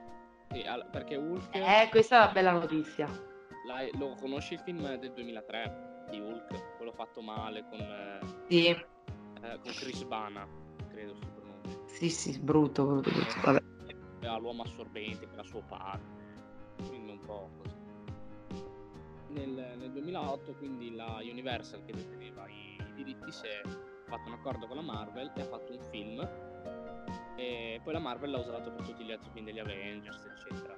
[0.51, 1.55] Sì, al- perché Hulk.
[1.55, 3.09] Eh, questa è una bella notizia.
[3.67, 6.77] l'hai- lo conosci il film del 2003 di Hulk?
[6.77, 8.81] Quello fatto male con, eh, Sì, eh,
[9.41, 10.47] con Chris Bana,
[10.91, 11.79] credo si pronunci.
[11.87, 13.41] sì, sì, brutto, brutto, brutto.
[13.45, 13.61] Vabbè.
[14.41, 16.21] L'uomo assorbente che era suo padre.
[16.89, 17.81] Quindi un po' così.
[19.29, 23.61] Nel, nel 2008 quindi la Universal che deteneva i, i diritti si è
[24.17, 26.29] fatto un accordo con la Marvel e ha fatto un film.
[27.37, 30.77] E poi la Marvel l'ha usato per tutti gli altri film degli Avengers eccetera.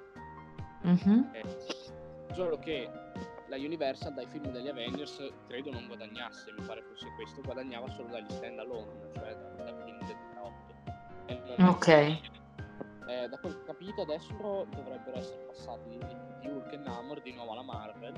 [0.82, 1.30] Mhm.
[1.32, 1.44] Eh,
[2.32, 2.88] solo che
[3.48, 8.08] la Universal dai film degli Avengers credo non guadagnasse mi pare fosse questo guadagnava solo
[8.08, 10.72] dagli stand alone cioè da- dal film del 2008
[11.26, 11.88] E non- Ok.
[11.88, 17.32] eh, da quel che ho capito adesso dovrebbero essere passati di Hulk e Namor di
[17.32, 18.14] nuovo alla Marvel.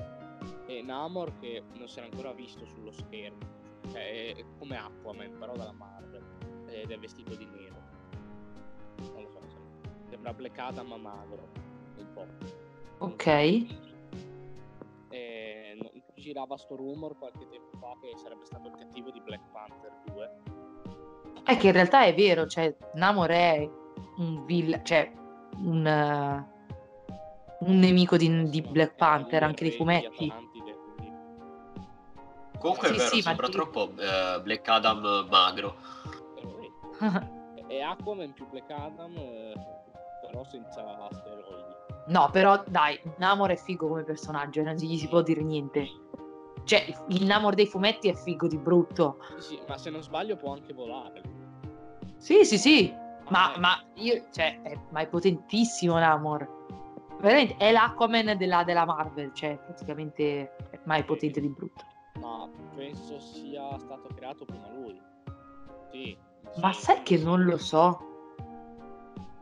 [0.67, 3.37] E Namor che non si era ancora visto sullo schermo
[3.91, 6.23] cioè è come Aquaman però dalla Marvel
[6.67, 7.75] ed è vestito di nero.
[9.13, 9.39] Non lo so
[10.09, 11.47] sembra- Black Adam ma magro
[11.97, 12.25] un po'
[12.99, 13.25] Ok.
[15.09, 19.43] e no- girava sto rumor qualche tempo fa che sarebbe stato il cattivo di Black
[19.51, 20.31] Panther 2
[21.43, 23.69] È che in realtà è vero, cioè Namor è
[24.17, 25.09] un vill- cioè
[25.59, 26.55] un, eh,
[27.61, 30.31] un nemico di, di Black Panther anche di fumetti.
[32.59, 35.75] Comunque Sì, è vero, sì, sembra troppo eh, Black Adam magro.
[37.67, 39.53] È Aquaman più Black Adam eh,
[40.21, 41.75] però senza asteroidi
[42.07, 45.87] No, però dai, Namor è figo come personaggio, non gli si può dire niente.
[46.63, 49.17] Cioè, il Namor dei fumetti è figo di brutto.
[49.37, 51.21] Sì, sì, ma se non sbaglio può anche volare
[52.17, 52.93] Sì, sì, sì.
[53.29, 56.55] Ma, eh, ma io, cioè, è, ma è potentissimo Namor.
[57.19, 61.83] Veramente, è l'Aquaman della, della Marvel, cioè, praticamente, ma è potente di brutto.
[62.27, 65.01] Ma penso sia stato creato prima lui
[65.91, 66.17] sì
[66.61, 67.99] Ma sai che non lo so.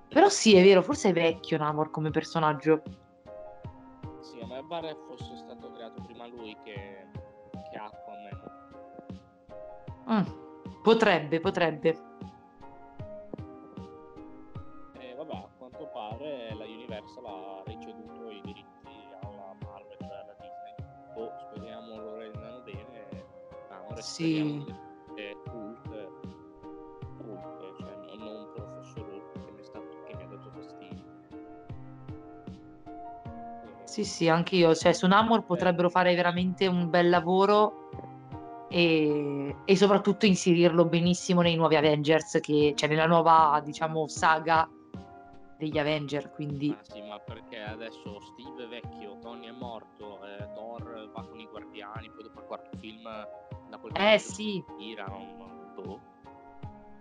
[0.09, 2.81] Però sì, è vero, forse è vecchio Namor come personaggio.
[4.21, 7.07] sì a me pare fosse stato creato prima lui che,
[7.69, 8.53] che Aquaman
[10.07, 11.97] Mm, Potrebbe, potrebbe.
[14.99, 18.64] e vabbè a quanto pare la Universal ha ricevuto i diritti
[23.95, 24.65] Namor e Sì.
[25.15, 26.07] che Hulk
[27.25, 31.03] Hulk cioè non- non Professor Hulk che mi, stato, che mi ha dato fastidio
[33.85, 34.75] Sì, sì, anche io.
[34.75, 37.89] Cioè, su Namor potrebbero fare veramente un bel lavoro
[38.69, 44.67] e, e soprattutto inserirlo benissimo nei nuovi Avengers, che, cioè nella nuova, diciamo, saga
[45.57, 46.29] degli Avenger.
[46.31, 51.23] Quindi, Ah sì, ma perché adesso Steve è vecchio, Tony è morto, eh, Thor va
[51.25, 53.07] con i guardiani, poi dopo il quarto film
[53.69, 54.63] da quel eh sì.
[55.07, 55.99] non, non boh.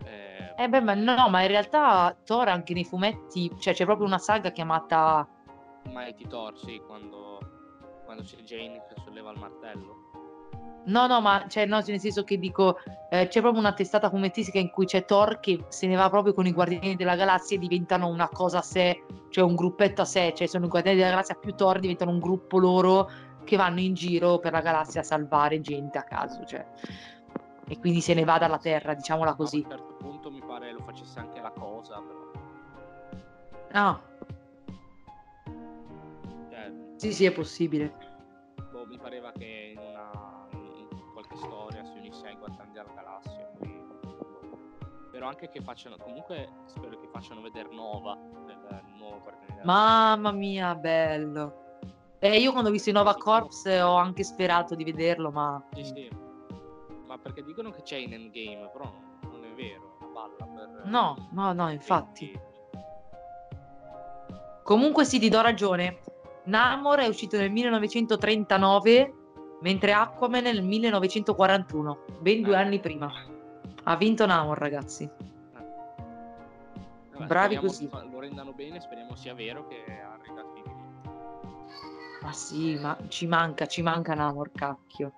[0.05, 4.07] Eh, Eh beh, ma no, ma in realtà Thor anche nei fumetti, cioè c'è proprio
[4.07, 5.29] una saga chiamata
[5.91, 7.39] Mighty Thor, sì, quando,
[8.05, 10.03] quando c'è Jane che solleva il martello.
[10.87, 14.59] No, no, ma cioè, no, nel senso che dico, eh, c'è proprio una testata fumettistica
[14.59, 17.61] in cui c'è Thor che se ne va proprio con i Guardiani della Galassia e
[17.61, 21.11] diventano una cosa a sé, cioè un gruppetto a sé, cioè sono i Guardiani della
[21.11, 23.11] Galassia più Thor, diventano un gruppo loro
[23.45, 26.67] che vanno in giro per la galassia a salvare gente a caso, cioè.
[27.67, 29.65] E quindi se ne va dalla Terra, diciamola così.
[29.69, 32.23] A un certo punto mi pare lo facesse anche la cosa, però.
[33.73, 34.01] Ah,
[36.51, 37.93] Cioè, sì, sì, è possibile.
[38.71, 40.11] boh, mi pareva che in una
[40.53, 43.51] in qualche storia si unisse ai Guardiani della Galassia.
[43.59, 44.59] quindi, boh.
[45.09, 48.59] Spero anche che facciano, comunque spero che facciano vedere Nova nel
[48.97, 51.63] nuovo Guardiani della Mamma mia, bello.
[52.25, 55.63] Eh, io quando ho visto i Nova Corps eh, ho anche sperato di vederlo, ma...
[55.75, 56.09] Sì, sì.
[57.07, 58.91] Ma perché dicono che c'è in Endgame, però
[59.25, 60.83] non, è vero, è una balla per...
[60.87, 62.31] No, no, no, infatti.
[62.31, 62.53] Quindi,
[64.63, 65.99] Comunque sì, ti do ragione.
[66.45, 69.15] Namor è uscito nel 1939,
[69.61, 72.57] mentre Aquaman nel 1941, ben due Eh.
[72.57, 73.13] anni prima.
[73.83, 75.07] Ha vinto Namor, ragazzi.
[77.13, 77.87] vabbè, Bravi così.
[78.11, 80.54] Lo rendano bene, speriamo sia vero che ha diritti.
[82.25, 85.13] Ma sì, ma ci manca, ci manca Namor, cacchio.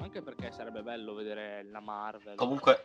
[0.00, 2.34] Anche perché sarebbe bello vedere la Marvel.
[2.34, 2.82] Comunque-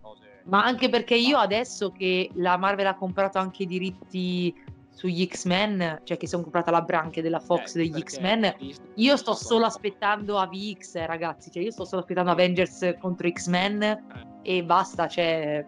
[0.00, 4.54] cose- Ma anche perché io adesso che la Marvel ha comprato anche i diritti
[4.90, 8.54] sugli X-Men, cioè che sono comprata la branca della Fox Eh, degli X-Men,
[8.96, 13.28] io sto solo Eh, aspettando AVX, eh, ragazzi, cioè io sto solo aspettando Avengers contro
[13.30, 15.66] X-Men e basta, cioè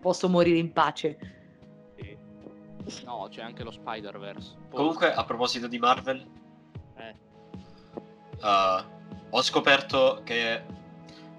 [0.00, 1.18] posso morire in pace.
[3.04, 4.54] No, c'è anche lo Spider-Verse.
[4.68, 6.26] Poi- Comunque, a proposito di Marvel,
[6.96, 7.14] Eh,
[8.40, 8.84] uh,
[9.30, 10.76] ho scoperto che.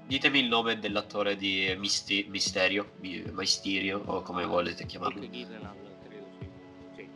[0.07, 5.19] Ditemi il nome dell'attore di Misti- Misterio, Mi- Mysterio, o come volete chiamarlo.
[5.21, 6.49] Jake Gyllenhaal, credo sì.
[6.95, 7.09] Sì.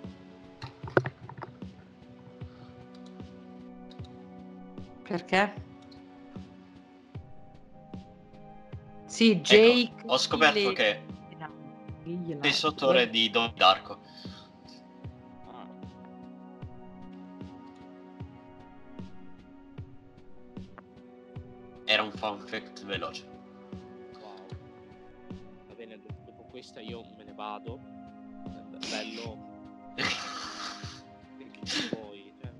[5.07, 5.53] Perché?
[9.05, 9.81] Sì, Jake.
[9.81, 11.01] Ecco, Ho scoperto Gyllen- che
[12.39, 13.99] stesso attore di Don Darko.
[21.93, 23.23] Era un fun fact veloce.
[24.19, 24.47] wow.
[25.67, 27.79] Va bene, do- dopo questa io me ne vado.
[28.89, 29.37] Bello.
[31.37, 32.51] Perché poi, cioè,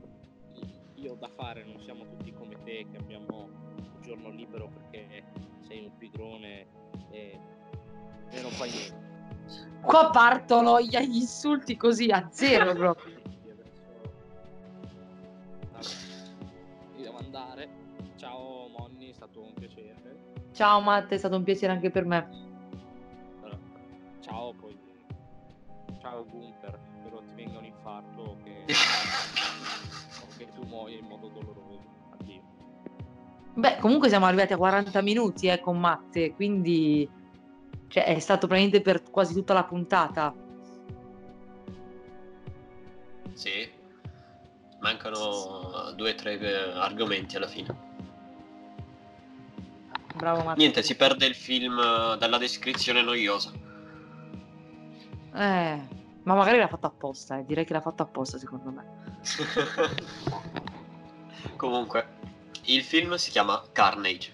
[0.93, 5.24] io ho da fare, non siamo tutti come te che abbiamo il giorno libero perché
[5.65, 6.67] sei un pigrone
[7.10, 7.39] e,
[8.30, 9.82] e non fai niente.
[9.82, 13.23] Qua partono gli gli insulti così a zero proprio.
[20.54, 22.30] Ciao Matt, è stato un piacere anche per me.
[24.20, 24.78] Ciao poi.
[26.00, 28.66] Ciao Gunther, spero ti venga un infarto o che,
[30.22, 31.82] o che tu muoia in modo doloroso.
[32.12, 32.42] Addio.
[33.56, 37.10] Beh, comunque siamo arrivati a 40 minuti eh, con Matte, quindi
[37.88, 40.36] cioè, è stato praticamente per quasi tutta la puntata.
[43.34, 43.72] Sì.
[44.82, 47.92] Mancano due o tre eh, argomenti alla fine.
[50.13, 50.60] Bravo Matte.
[50.60, 53.52] Niente, si perde il film eh, dalla descrizione noiosa.
[55.36, 55.82] Eh,
[56.23, 57.45] ma magari l'ha fatto apposta, eh.
[57.45, 58.86] direi che l'ha fatto apposta secondo me.
[61.58, 62.08] Comunque,
[62.65, 64.32] il film si chiama Carnage,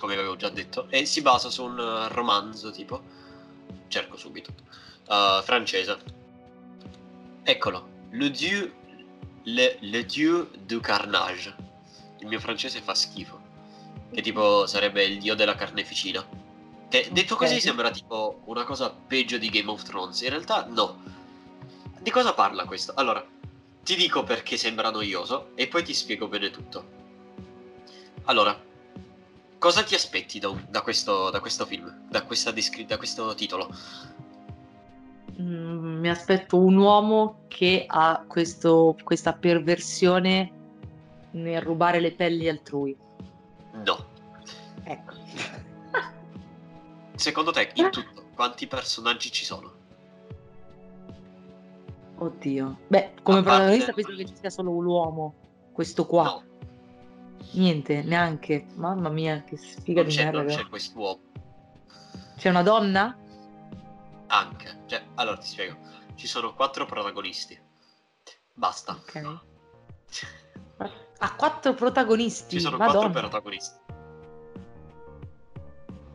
[0.00, 3.02] come avevo già detto, e si basa su un eh, romanzo tipo,
[3.88, 4.52] cerco subito,
[5.08, 5.98] eh, francese.
[7.42, 8.72] Eccolo, Le Dieu,
[9.44, 11.66] le, le Dieu du Carnage.
[12.20, 13.37] Il mio francese fa schifo,
[14.12, 16.24] che tipo sarebbe il dio della carneficina.
[16.88, 17.40] Che detto Ok.
[17.40, 21.02] così sembra tipo una cosa peggio di Game of Thrones, in realtà no.
[22.00, 22.92] Di cosa parla questo?
[22.94, 23.24] Allora,
[23.82, 26.96] ti dico perché sembra noioso e poi ti spiego bene tutto.
[28.24, 28.58] Allora,
[29.58, 33.34] cosa ti aspetti da, un- da questo, da questo film, da, questa descri- da questo
[33.34, 33.68] titolo?
[35.40, 40.52] Mm, mi aspetto un uomo che ha questo- questa perversione
[41.32, 42.96] nel rubare le pelli altrui.
[43.84, 44.06] No.
[44.84, 45.14] Ecco.
[47.14, 49.72] Secondo te, in tutto, quanti personaggi ci sono?
[52.18, 52.78] Oddio.
[52.88, 55.34] Beh, come A parte- protagonista penso che ci sia solo un uomo.
[55.72, 56.24] Questo qua.
[56.24, 56.42] No,
[57.52, 58.66] Niente, neanche.
[58.74, 60.38] Mamma mia, che sfiga non di merda.
[60.42, 61.20] non c'è quest'uomo.
[62.36, 63.16] C'è una donna?
[64.26, 64.82] Anche.
[64.86, 65.76] Cioè, allora ti spiego.
[66.14, 67.58] Ci sono quattro protagonisti.
[68.54, 68.92] Basta.
[68.92, 69.40] Ok.
[71.18, 72.56] Ha quattro protagonisti.
[72.56, 72.98] Ci sono Madonna.
[73.00, 73.76] quattro protagonisti.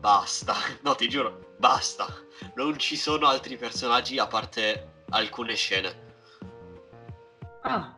[0.00, 0.54] Basta.
[0.82, 2.06] No, ti giuro, basta.
[2.54, 6.02] Non ci sono altri personaggi a parte alcune scene.
[7.62, 7.94] Ah,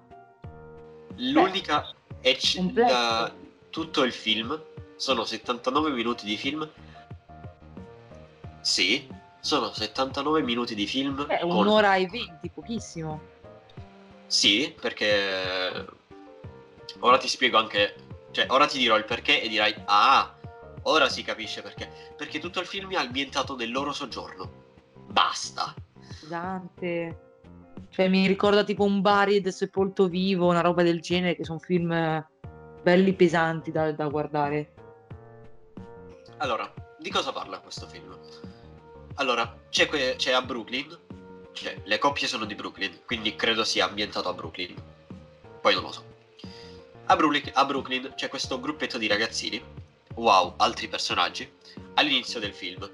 [1.16, 1.90] L'unica
[2.20, 3.32] è c- da
[3.70, 4.60] tutto il film
[4.96, 6.68] sono 79 minuti di film.
[8.60, 9.08] Sì,
[9.40, 13.20] sono 79 minuti di film beh, con un'ora e venti, pochissimo.
[14.26, 15.86] Sì, perché
[17.00, 17.94] ora ti spiego anche,
[18.30, 20.34] cioè ora ti dirò il perché e dirai "Ah,
[20.82, 21.90] ora si capisce perché".
[22.16, 24.64] Perché tutto il film è ambientato nel loro soggiorno.
[25.08, 25.74] Basta.
[26.28, 27.20] Dante.
[27.90, 32.24] Cioè, mi ricorda tipo un Buried sepolto vivo, una roba del genere, che sono film
[32.82, 34.72] belli pesanti da, da guardare.
[36.38, 38.16] Allora, di cosa parla questo film?
[39.14, 40.86] Allora, c'è, que- c'è a Brooklyn,
[41.52, 44.74] cioè le coppie sono di Brooklyn, quindi credo sia ambientato a Brooklyn.
[45.62, 46.04] Poi non lo so.
[47.08, 49.62] A Brooklyn, a Brooklyn c'è questo gruppetto di ragazzini,
[50.14, 51.48] wow, altri personaggi,
[51.94, 52.90] all'inizio del film.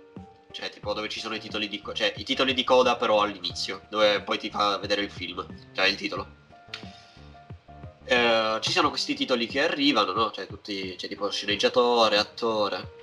[0.50, 3.22] Cioè, tipo dove ci sono i titoli di co- cioè i titoli di coda però
[3.22, 6.26] all'inizio, dove poi ti fa vedere il film, cioè il titolo.
[8.04, 10.30] Eh, ci sono questi titoli che arrivano, no?
[10.30, 13.00] Cioè, tutti, c'è tipo sceneggiatore, attore.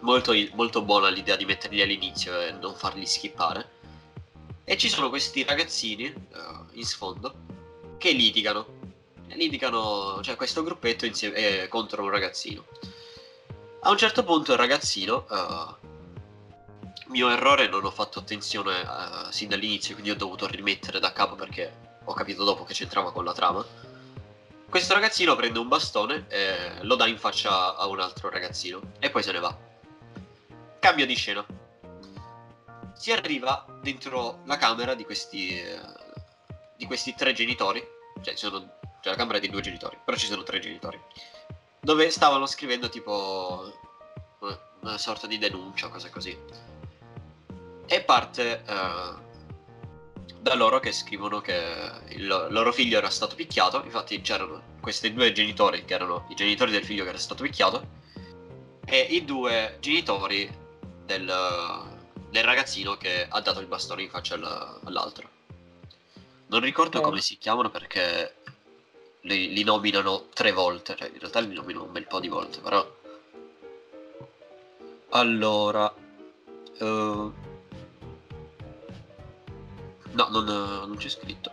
[0.00, 3.70] Molto, molto buona l'idea di metterli all'inizio e non farli skippare.
[4.64, 6.14] E ci sono questi ragazzini eh,
[6.72, 7.34] in sfondo
[7.96, 8.80] che litigano.
[9.34, 12.64] Litigano, cioè questo gruppetto insieme, eh, contro un ragazzino.
[13.80, 15.90] A un certo punto il ragazzino, eh,
[17.08, 21.34] mio errore, non ho fatto attenzione eh, sin dall'inizio, quindi ho dovuto rimettere da capo
[21.34, 23.64] perché ho capito dopo che c'entrava con la trama.
[24.68, 29.10] Questo ragazzino prende un bastone e lo dà in faccia a un altro ragazzino e
[29.10, 29.54] poi se ne va.
[30.78, 31.44] Cambio di scena.
[32.94, 35.80] si arriva dentro la camera di questi, eh,
[36.76, 37.84] di questi tre genitori,
[38.22, 40.98] cioè, sono, cioè la camera di due genitori, però ci sono tre genitori,
[41.80, 43.72] dove stavano scrivendo tipo
[44.38, 46.38] una, una sorta di denuncia o cose così.
[47.86, 49.14] E parte eh,
[50.38, 55.32] da loro che scrivono che il loro figlio era stato picchiato, infatti c'erano questi due
[55.32, 58.00] genitori che erano i genitori del figlio che era stato picchiato
[58.84, 60.48] e i due genitori
[61.04, 61.32] del,
[62.30, 65.28] del ragazzino che ha dato il bastone in faccia all- all'altro.
[66.46, 67.04] Non ricordo Ok.
[67.04, 68.41] come si chiamano perché
[69.22, 72.60] li, li nominano tre volte, cioè in realtà li nominano un bel po' di volte,
[72.60, 73.00] però...
[75.10, 75.92] Allora...
[76.78, 77.50] eh,
[80.14, 81.50] No, non, non c'è scritto.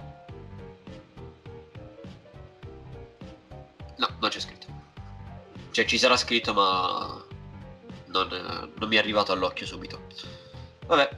[3.96, 4.68] No, non c'è scritto.
[5.72, 7.24] Cioè ci sarà scritto ma
[8.08, 8.28] non,
[8.76, 10.02] non mi è arrivato all'occhio subito.
[10.88, 11.10] Vabbè,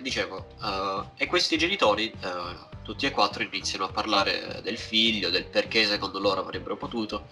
[0.00, 5.44] dicevo, eh, e questi genitori, eh, tutti e quattro, iniziano a parlare del figlio, del
[5.44, 7.28] perché secondo loro avrebbero potuto.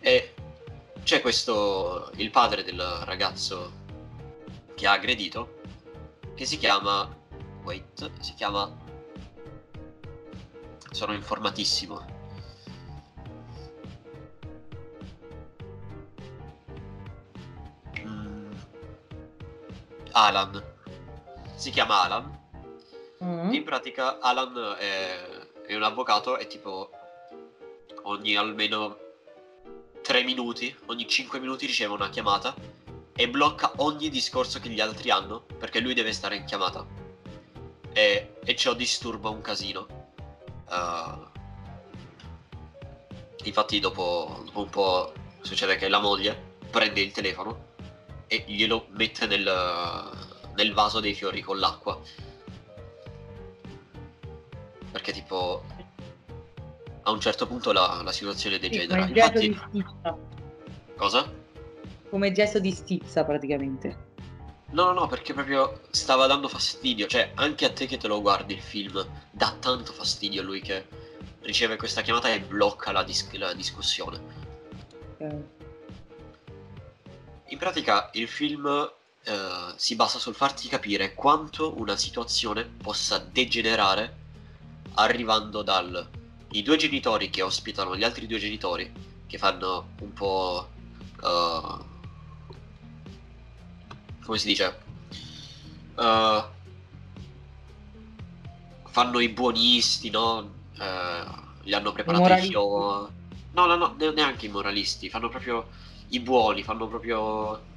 [0.00, 0.34] E
[1.02, 3.72] c'è questo, il padre del ragazzo
[4.74, 5.60] che ha aggredito,
[6.34, 7.08] che si chiama,
[7.62, 8.76] wait, si chiama,
[10.90, 12.16] sono informatissimo.
[18.00, 18.52] Mm.
[20.12, 20.67] Alan.
[21.58, 22.38] Si chiama Alan.
[23.24, 23.52] Mm.
[23.52, 25.18] In pratica Alan è,
[25.66, 26.88] è un avvocato e tipo
[28.04, 28.96] ogni almeno
[30.00, 32.54] 3 minuti, ogni 5 minuti riceve una chiamata
[33.12, 36.86] e blocca ogni discorso che gli altri hanno perché lui deve stare in chiamata.
[37.92, 40.06] E, e ciò disturba un casino.
[40.70, 41.26] Uh,
[43.42, 47.74] infatti dopo, dopo un po' succede che la moglie prende il telefono
[48.28, 50.27] e glielo mette nel,
[50.58, 51.98] nel vaso dei fiori con l'acqua.
[54.90, 55.62] Perché tipo
[57.02, 59.06] a un certo punto la, la situazione Sì, degenera.
[59.06, 59.84] gesto Infatti,
[60.96, 61.32] cosa?
[62.10, 64.06] Come gesto di stizza praticamente.
[64.70, 67.06] No, no, no, perché proprio stava dando fastidio.
[67.06, 70.60] Cioè, anche a te che te lo guardi il film, dà tanto fastidio a lui
[70.60, 70.86] che
[71.42, 74.20] riceve questa chiamata e blocca la, dis- la discussione.
[75.18, 75.34] Ok.
[77.50, 78.92] In pratica il film
[79.28, 84.16] eh, si basa sul farti capire quanto una situazione possa degenerare
[84.94, 86.08] arrivando dal
[86.52, 88.90] i due genitori che ospitano gli altri due genitori
[89.26, 90.68] che fanno un po'
[91.22, 91.84] eh,
[94.24, 94.78] come si dice?
[95.98, 96.44] Eh,
[98.86, 100.54] fanno i buonisti no?
[100.78, 101.24] Eh,
[101.64, 102.50] gli hanno preparato i moralisti.
[102.50, 103.12] fiori.
[103.52, 105.68] No no no ne- neanche i moralisti fanno proprio
[106.08, 107.67] i buoni fanno proprio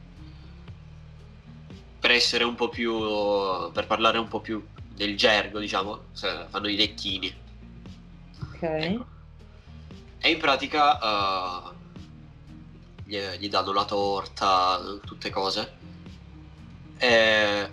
[2.11, 6.75] per essere un po' più per parlare un po' più del gergo diciamo fanno i
[6.75, 7.39] lecchini
[8.61, 8.63] Ok.
[8.63, 9.05] Ecco.
[10.19, 11.75] E in pratica eh,
[13.05, 15.73] gli, gli danno la torta, tutte cose.
[16.97, 17.69] E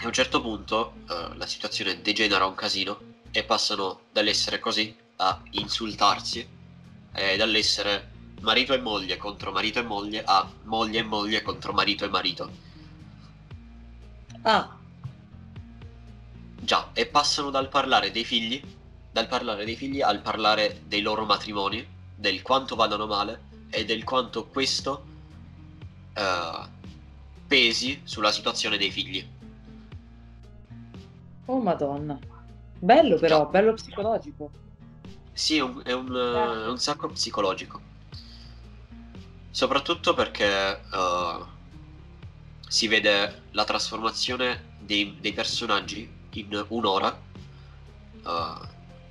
[0.00, 3.00] a un certo punto eh, la situazione degenera un casino
[3.32, 6.48] e passano dall'essere così a insultarsi
[7.12, 8.11] e dall'essere
[8.42, 12.50] marito e moglie contro marito e moglie a moglie e moglie contro marito e marito.
[14.42, 14.76] Ah,
[16.64, 18.62] Già, e passano dal parlare dei figli,
[19.10, 21.84] dal parlare dei figli al parlare dei loro matrimoni,
[22.14, 25.04] del quanto vadano male e del quanto questo
[26.14, 26.68] eh,
[27.48, 29.26] pesi sulla situazione dei figli.
[31.46, 32.16] oh madonna.
[32.78, 33.44] Bello però, Già.
[33.46, 34.50] bello psicologico.
[35.32, 37.80] Sì, è un, è un, eh, è un sacco psicologico.
[39.52, 41.44] Soprattutto perché eh,
[42.66, 47.20] si vede la trasformazione dei, dei personaggi in un'ora,
[48.24, 48.68] eh,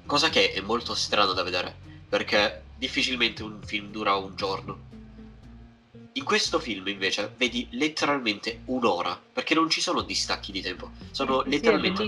[0.07, 1.77] cosa che è molto strano da vedere,
[2.09, 4.89] perché difficilmente un film dura un giorno.
[6.13, 11.43] In questo film invece vedi letteralmente un'ora, perché non ci sono distacchi di tempo, sono
[11.43, 12.07] Sì, letteralmente...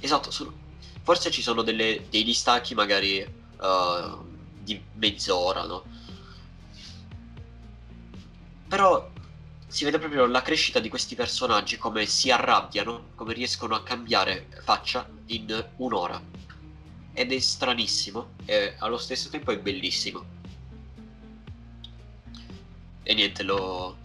[0.00, 0.54] Esatto, sono-
[1.02, 4.16] forse ci sono delle- dei distacchi magari eh,
[4.60, 5.96] di mezz'ora, no?
[8.68, 9.10] Però
[9.66, 14.48] si vede proprio la crescita di questi personaggi, come si arrabbiano, come riescono a cambiare
[14.62, 16.20] faccia in un'ora.
[17.12, 20.36] Ed è stranissimo e allo stesso tempo è bellissimo.
[23.02, 23.96] E niente, lo...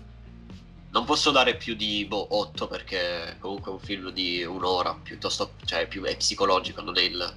[0.91, 5.53] Non posso dare più di boh, 8 perché comunque è un film di un'ora, piuttosto,
[5.65, 7.35] cioè più, è psicologico, non è il,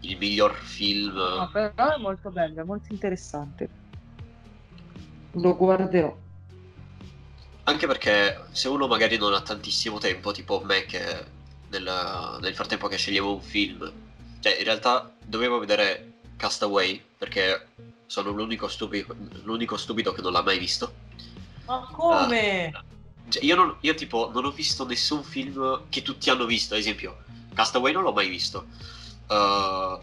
[0.00, 1.14] il miglior film.
[1.14, 3.68] No, però è molto bello, è molto interessante.
[5.32, 6.26] Lo guarderò.
[7.68, 11.26] Anche perché se uno magari non ha tantissimo tempo, tipo me che
[11.68, 13.92] nel, nel frattempo che sceglievo un film,
[14.40, 17.68] cioè in realtà dovevo vedere Castaway perché
[18.06, 20.94] sono l'unico stupido, l'unico stupido che non l'ha mai visto.
[21.66, 22.72] Ma come?
[22.72, 26.72] Uh, cioè io, non, io tipo non ho visto nessun film che tutti hanno visto,
[26.72, 27.18] ad esempio
[27.52, 28.64] Castaway non l'ho mai visto.
[29.28, 30.00] Uh,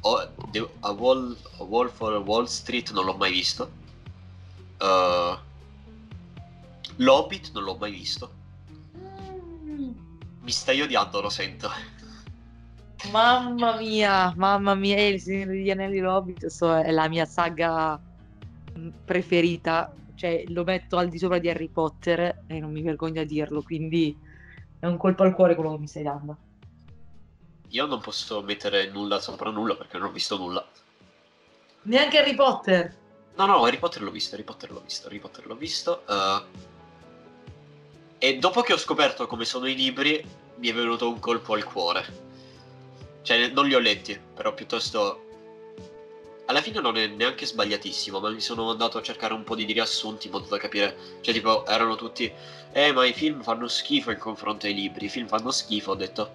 [0.00, 3.70] a, Wall, a Wall for Wall Street non l'ho mai visto.
[4.80, 5.36] Uh,
[6.96, 8.32] L'Hobbit non l'ho mai visto.
[8.96, 9.90] Mm.
[10.40, 11.70] Mi stai odiando, lo sento.
[13.10, 18.00] Mamma mia, mamma mia, il Signore degli Anelli L'Hobbit so, è la mia saga
[18.78, 19.92] mm, preferita.
[20.14, 23.62] Cioè, lo metto al di sopra di Harry Potter e non mi vergogno a dirlo,
[23.62, 24.16] quindi
[24.78, 26.36] è un colpo al cuore quello che mi stai dando.
[27.68, 30.64] Io non posso mettere nulla sopra nulla perché non ho visto nulla.
[31.82, 32.96] Neanche Harry Potter?
[33.36, 36.04] No, no, Harry Potter l'ho visto, Harry Potter l'ho visto, Harry Potter l'ho visto.
[36.06, 36.72] Uh,
[38.24, 40.24] e dopo che ho scoperto come sono i libri,
[40.56, 42.06] mi è venuto un colpo al cuore.
[43.20, 45.20] Cioè, non li ho letti, però piuttosto...
[46.46, 49.70] Alla fine non è neanche sbagliatissimo, ma mi sono andato a cercare un po' di
[49.70, 50.96] riassunti in modo da capire.
[51.20, 52.32] Cioè, tipo, erano tutti...
[52.72, 55.94] Eh, ma i film fanno schifo in confronto ai libri, i film fanno schifo, ho
[55.94, 56.34] detto...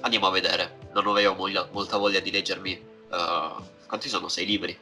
[0.00, 0.78] Andiamo a vedere.
[0.94, 2.82] Non avevo molta, molta voglia di leggermi...
[3.10, 4.28] Uh, quanti sono?
[4.28, 4.78] Sei libri?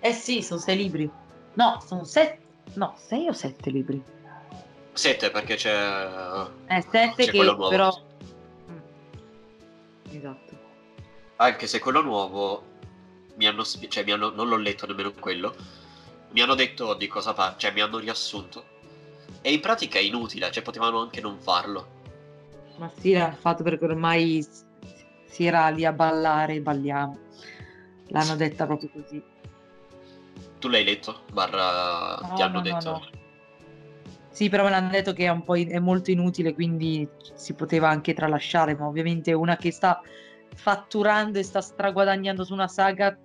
[0.00, 1.08] Eh sì, sono sei libri.
[1.54, 2.46] No, sono sette.
[2.74, 4.02] No, sei o sette libri?
[4.92, 5.72] Sette perché c'è...
[6.66, 8.02] Eh, sette c'è che però...
[8.70, 8.78] Mm.
[10.10, 10.56] Esatto.
[11.36, 12.62] Anche se quello nuovo
[13.36, 15.54] mi hanno, cioè, mi hanno, non l'ho letto nemmeno quello,
[16.30, 18.76] mi hanno detto di cosa parla, cioè mi hanno riassunto.
[19.40, 21.96] E in pratica è inutile, cioè potevano anche non farlo.
[22.76, 24.44] Ma sì, l'hanno fatto perché ormai
[25.26, 27.18] si era lì a ballare, balliamo.
[28.08, 29.22] L'hanno detta proprio così.
[30.58, 31.22] Tu l'hai letto?
[31.32, 32.90] Barra no, ti hanno no, detto?
[32.90, 33.02] No,
[34.30, 37.54] sì, però me l'hanno detto che è, un po in- è molto inutile, quindi si
[37.54, 40.00] poteva anche tralasciare, ma ovviamente una che sta
[40.54, 43.16] fatturando e sta straguadagnando su una saga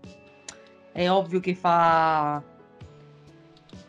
[0.92, 2.42] è ovvio che fa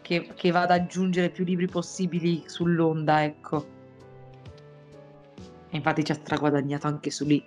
[0.02, 3.66] che, che va ad aggiungere più libri possibili sull'onda, ecco.
[5.70, 7.42] E infatti ci ha straguadagnato anche su lì.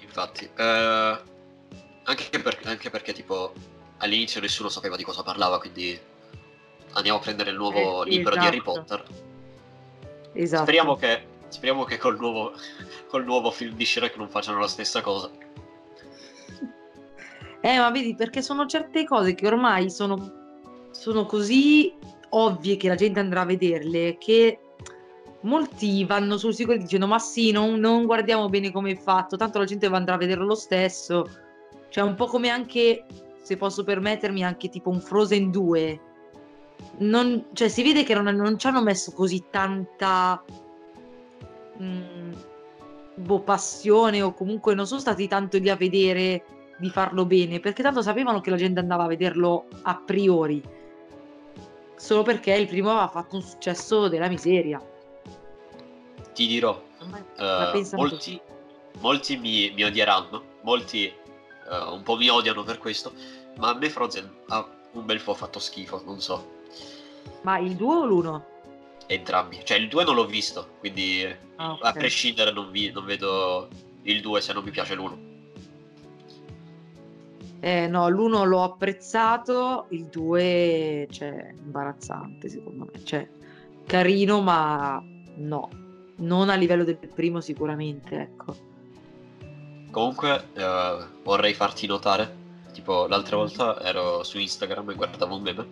[0.00, 1.18] Infatti, eh,
[2.02, 3.54] anche, per, anche perché tipo
[4.04, 5.98] all'inizio nessuno sapeva di cosa parlava, quindi
[6.92, 8.40] andiamo a prendere il nuovo eh, libro esatto.
[8.40, 8.72] di Harry esatto.
[8.72, 9.04] Potter.
[10.32, 10.62] Esatto.
[10.62, 12.52] Speriamo che, speriamo che col, nuovo,
[13.08, 15.30] col nuovo film di Shrek non facciano la stessa cosa.
[17.64, 21.94] Eh, ma vedi, perché sono certe cose che ormai sono, sono così
[22.28, 24.58] ovvie che la gente andrà a vederle che
[25.44, 29.58] molti vanno sul sicuro dicendo ma sì, non, non guardiamo bene come è fatto, tanto
[29.58, 31.26] la gente andrà a vederlo lo stesso.
[31.88, 33.06] Cioè un po' come anche
[33.44, 36.00] se posso permettermi, anche tipo un Frozen 2.
[36.98, 40.42] Non, cioè, si vede che non, non ci hanno messo così tanta
[41.76, 42.32] mh, mm,
[43.16, 46.42] boh, passione o comunque non sono stati tanto lì a vedere
[46.78, 50.62] di farlo bene, perché tanto sapevano che la gente andava a vederlo a priori,
[51.96, 54.82] solo perché il primo aveva fatto un successo della miseria.
[56.32, 56.82] Ti dirò,
[57.36, 58.40] uh, molti,
[59.00, 61.12] molti mi, mi odieranno, molti
[61.68, 63.12] uh, un po' mi odiano per questo,
[63.56, 66.62] ma a me Frozen ha un bel po' fatto schifo, non so.
[67.42, 68.42] Ma il 2 o l'1?
[69.06, 71.24] Entrambi, cioè il 2 non l'ho visto, quindi
[71.56, 71.90] ah, okay.
[71.90, 73.68] a prescindere non, vi, non vedo
[74.02, 75.32] il 2 se non mi piace l'1.
[77.60, 83.26] Eh, no, l'1 l'ho apprezzato, il 2 cioè imbarazzante secondo me, cioè
[83.86, 85.02] carino ma
[85.36, 85.68] no,
[86.16, 88.72] non a livello del primo sicuramente, ecco.
[89.94, 92.36] Comunque eh, vorrei farti notare,
[92.72, 95.68] tipo l'altra volta ero su Instagram e guardavo un meme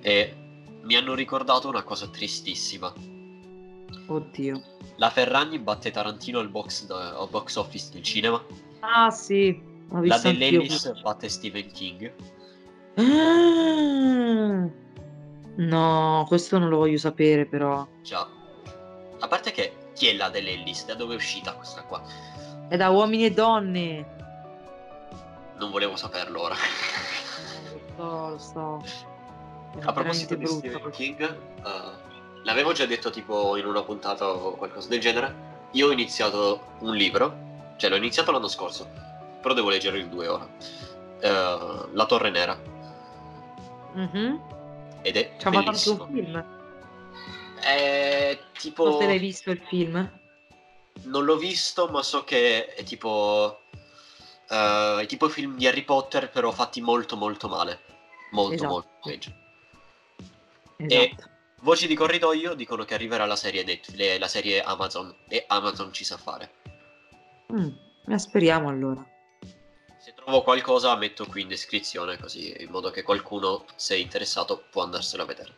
[0.00, 0.36] e
[0.82, 2.92] mi hanno ricordato una cosa tristissima.
[4.06, 4.62] Oddio.
[4.98, 8.40] La Ferragni batte Tarantino al box, al box office del cinema.
[8.78, 9.60] Ah sì.
[9.90, 12.12] La dell'Ellis batte Stephen King.
[12.94, 14.68] Ah,
[15.56, 17.84] no, questo non lo voglio sapere però.
[18.00, 18.28] Già.
[19.18, 20.86] A parte che chi è la dell'Ellis?
[20.86, 22.00] Da dove è uscita questa qua?
[22.68, 24.06] È da uomini e donne.
[25.58, 26.54] Non volevo saperlo ora.
[27.72, 28.82] Lo so, lo so.
[29.78, 31.68] È A proposito di Stephen King, uh,
[32.44, 35.52] l'avevo già detto tipo in una puntata o qualcosa del genere.
[35.72, 37.36] Io ho iniziato un libro,
[37.76, 38.88] cioè l'ho iniziato l'anno scorso,
[39.40, 40.48] però devo leggere in due ore.
[41.20, 42.56] Uh, La Torre Nera.
[43.96, 44.36] Mm-hmm.
[45.02, 46.44] Ed è Ci ha fatto anche un film.
[47.60, 48.88] È tipo...
[48.88, 50.22] Non te l'hai visto il film?
[51.02, 53.60] Non l'ho visto, ma so che è tipo.
[54.48, 57.80] Uh, è tipo film di Harry Potter, però fatti molto molto male.
[58.30, 58.70] Molto, Esatto.
[58.70, 59.32] molto peggio.
[60.76, 61.32] Esatto.
[61.60, 66.04] Voci di corridoio dicono che arriverà la serie Netflix, la serie Amazon e Amazon ci
[66.04, 66.52] sa fare.
[67.50, 67.68] Mm,
[68.06, 69.02] eh, speriamo allora.
[69.98, 74.64] Se trovo qualcosa metto qui in descrizione così in modo che qualcuno, se è interessato,
[74.70, 75.54] può andarselo a vedere.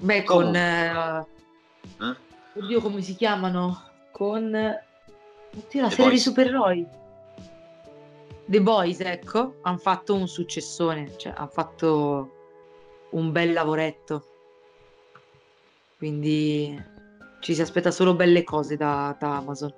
[0.00, 0.60] Beh, Comunque.
[0.60, 1.36] con...
[2.00, 2.16] eh?
[2.60, 3.82] Oddio, come si chiamano?
[4.12, 4.44] Con...
[4.44, 6.22] Oddio, la The serie di Boys.
[6.22, 6.86] supereroi.
[8.46, 12.32] The Boys, ecco, hanno fatto un successone, cioè hanno fatto
[13.10, 14.26] un bel lavoretto.
[15.98, 16.82] Quindi
[17.40, 19.72] ci si aspetta solo belle cose da, da Amazon.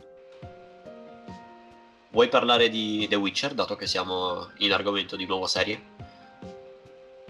[2.12, 5.80] Vuoi parlare di The Witcher, dato che siamo in argomento di nuovo serie?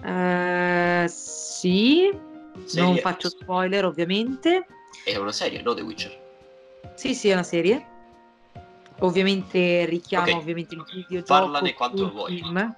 [0.02, 2.10] Eh, sì,
[2.64, 4.66] Serie- non faccio spoiler ovviamente.
[5.04, 6.28] È una serie, no The Witcher?
[6.94, 7.86] Sì, sì, è una serie.
[9.00, 10.36] Ovviamente richiama Ok.
[10.36, 11.26] ovviamente il videogioco.
[11.26, 12.36] Parlane quanto vuoi.
[12.36, 12.76] film.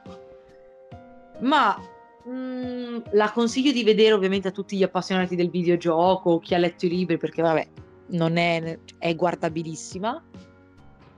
[1.40, 1.76] Ma
[2.28, 6.86] mm, la consiglio di vedere ovviamente a tutti gli appassionati del videogioco, chi ha letto
[6.86, 7.68] i libri, perché vabbè,
[8.10, 10.22] non è, è guardabilissima.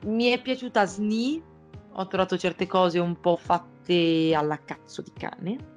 [0.07, 1.43] Mi è piaciuta Sni,
[1.93, 5.73] ho trovato certe cose un po' fatte alla cazzo di cane.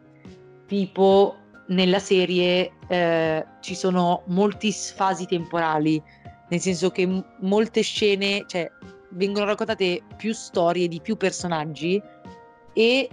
[0.65, 1.35] Tipo,
[1.67, 6.01] nella serie eh, ci sono molti sfasi temporali,
[6.49, 8.69] nel senso che m- molte scene, cioè,
[9.11, 12.01] vengono raccontate più storie di più personaggi
[12.73, 13.09] e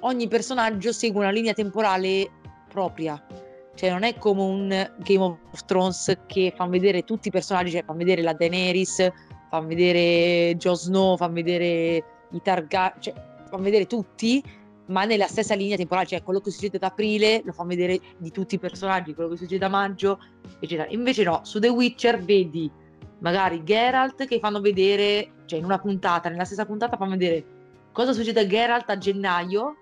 [0.00, 2.30] ogni personaggio segue una linea temporale
[2.68, 3.22] propria.
[3.74, 7.84] Cioè non è come un Game of Thrones che fanno vedere tutti i personaggi, cioè
[7.84, 9.08] fanno vedere la Daenerys,
[9.48, 13.14] fanno vedere Jon Snow, fanno vedere i Targaryen, cioè
[13.48, 14.42] fanno vedere tutti,
[14.88, 18.30] ma nella stessa linea temporale, cioè quello che succede ad aprile lo fanno vedere di
[18.30, 20.18] tutti i personaggi, quello che succede a maggio,
[20.60, 20.88] eccetera.
[20.90, 22.70] Invece no, su The Witcher vedi
[23.20, 27.44] magari Geralt che fanno vedere, cioè in una puntata, nella stessa puntata fanno vedere
[27.92, 29.76] cosa succede a Geralt a gennaio,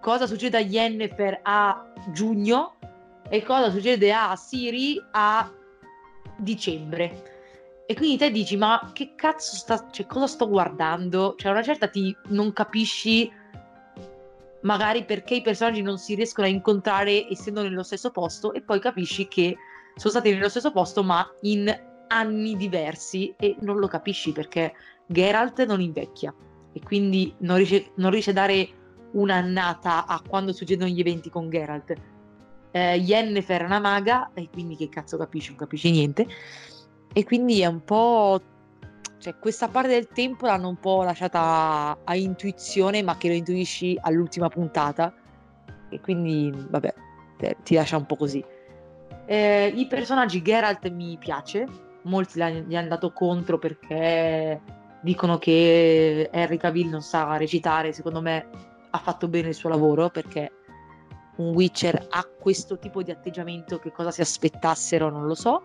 [0.00, 2.76] cosa succede a Yennefer a giugno
[3.28, 5.50] e cosa succede a Siri a
[6.38, 7.28] dicembre.
[7.86, 11.34] E quindi te dici, ma che cazzo sta, cioè, cosa sto guardando?
[11.36, 13.30] Cioè, una certa ti non capisci
[14.62, 18.80] magari perché i personaggi non si riescono a incontrare essendo nello stesso posto e poi
[18.80, 19.56] capisci che
[19.94, 24.72] sono stati nello stesso posto ma in anni diversi e non lo capisci perché
[25.06, 26.34] Geralt non invecchia
[26.72, 28.68] e quindi non riesce, non riesce a dare
[29.12, 31.94] un'annata a quando succedono gli eventi con Geralt.
[32.72, 35.48] Eh, Yennefer è una maga e quindi che cazzo capisci?
[35.48, 36.26] Non capisci niente.
[37.12, 38.40] E quindi è un po'...
[39.20, 43.98] Cioè, questa parte del tempo l'hanno un po' lasciata a, intuizione, ma che lo intuisci
[44.00, 45.12] all'ultima puntata.
[45.90, 46.94] E quindi, vabbè,
[47.62, 48.42] ti lascia un po' così.
[49.26, 51.66] Eh, I personaggi Geralt mi piace,
[52.02, 54.60] molti gli hanno dato contro perché
[55.02, 58.48] dicono che Henry Cavill non sa recitare, secondo me
[58.90, 60.50] ha fatto bene il suo lavoro perché
[61.36, 65.62] un Witcher ha questo tipo di atteggiamento, che cosa si aspettassero non lo so.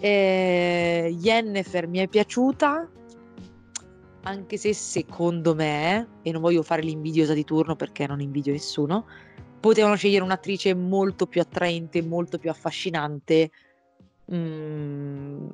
[0.00, 2.90] Eh, Yennefer mi è piaciuta,
[4.22, 9.06] anche se secondo me, e non voglio fare l'invidiosa di turno perché non invidio nessuno,
[9.60, 13.50] potevano scegliere un'attrice molto più attraente, molto più affascinante
[14.32, 15.48] mm,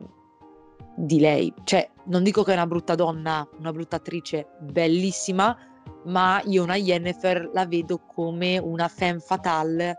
[0.96, 1.52] di lei.
[1.64, 5.56] Cioè, non dico che è una brutta donna, una brutta attrice, bellissima,
[6.04, 9.96] ma io una Yennefer la vedo come una femme fatale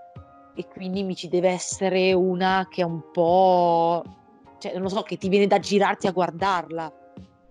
[0.55, 4.03] e quindi mi ci deve essere una che è un po'...
[4.61, 6.93] cioè, non lo so, che ti viene da girarti a guardarla.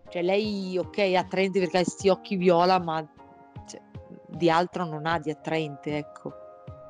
[0.08, 3.04] Cioè, lei, ok, è attraente perché ha questi occhi viola, ma
[3.66, 3.80] cioè,
[4.28, 6.32] di altro non ha di attraente, ecco.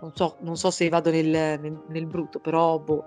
[0.03, 3.05] Non so, non so se vado nel, nel- nel brutto, però boh.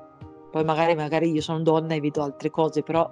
[0.51, 3.07] Poi magari, magari io sono donna e vedo altre cose, però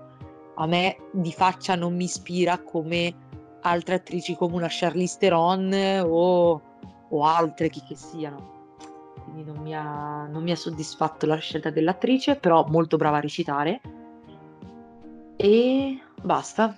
[0.55, 3.13] a me di faccia non mi ispira come
[3.61, 6.61] altre attrici come una Charlize Theron o,
[7.09, 8.59] o altre chi che siano.
[9.23, 13.21] Quindi non mi, ha, non mi ha soddisfatto la scelta dell'attrice, però molto brava a
[13.21, 13.81] recitare.
[15.43, 16.77] E basta.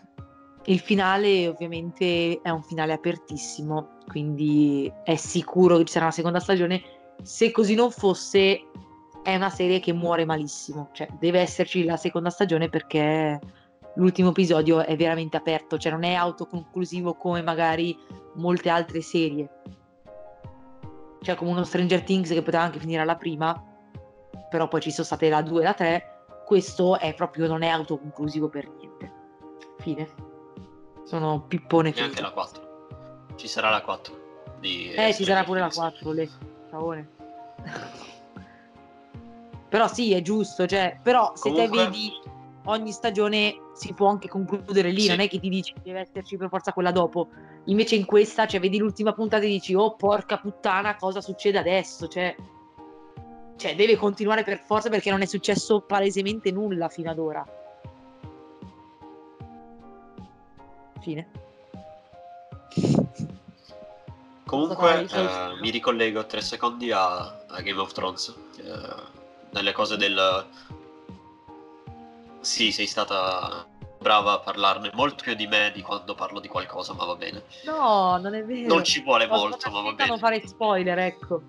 [0.68, 6.39] Il finale ovviamente è un finale apertissimo, quindi è sicuro che ci sarà una seconda
[6.39, 6.82] stagione.
[7.22, 8.61] Se così non fosse,
[9.22, 10.88] è una serie che muore malissimo.
[10.93, 13.38] Cioè, deve esserci la seconda stagione perché
[13.95, 17.97] l'ultimo episodio è veramente aperto, cioè non è autoconclusivo come magari
[18.36, 19.49] molte altre serie.
[21.22, 23.61] Cioè, come uno Stranger Things che poteva anche finire alla prima,
[24.49, 26.12] però poi ci sono state la 2 e la 3.
[26.45, 29.11] Questo è proprio non è autoconclusivo per niente.
[29.79, 30.09] Fine.
[31.05, 32.21] Sono pippone Neanche finito.
[32.21, 32.87] la 4.
[33.35, 34.21] Ci sarà la 4.
[34.59, 36.29] Di, Eh, ci sarà pure la Stranger 4 lì.
[36.69, 37.09] Favore.
[39.69, 42.11] però sì, è giusto, cioè, però se Comunque- te vedi
[42.65, 45.07] ogni stagione si può anche concludere lì, Sì.
[45.09, 47.29] non è che ti dici deve esserci per forza quella dopo.
[47.65, 52.07] Invece in questa, cioè, vedi l'ultima puntata e dici, oh porca puttana, cosa succede adesso?
[52.07, 52.35] Cioè,
[53.56, 57.45] cioè, deve continuare per forza perché non è successo palesemente nulla fino ad ora.
[61.01, 61.30] Fine.
[64.45, 68.34] Comunque, eh, mi ricollego tre secondi a, a Game of Thrones.
[68.58, 69.12] eh,
[69.51, 70.45] nelle cose del.
[72.39, 73.66] Sì, sei stata
[73.99, 77.43] brava a parlarne molto più di me di quando parlo di qualcosa, ma va bene.
[77.66, 78.68] No, non è vero.
[78.68, 80.18] Non ci vuole Posso molto, ma va non bene.
[80.18, 81.41] fare spoiler, ecco.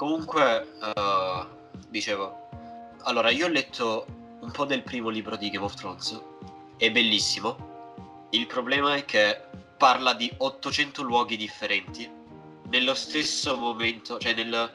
[0.00, 1.46] Comunque, eh,
[1.90, 2.48] dicevo,
[3.02, 4.06] allora io ho letto
[4.40, 6.18] un po' del primo libro di Game of Thrones,
[6.78, 8.26] è bellissimo.
[8.30, 9.42] Il problema è che
[9.76, 12.10] parla di 800 luoghi differenti
[12.70, 14.74] nello stesso momento, cioè nel-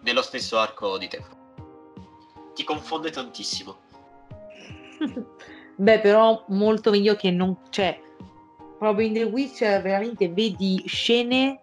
[0.00, 1.36] nello stesso arco di tempo.
[2.54, 3.76] Ti confonde tantissimo.
[5.76, 8.00] Beh, però molto meglio che non c'è.
[8.78, 11.60] Proprio in The Witcher veramente vedi scene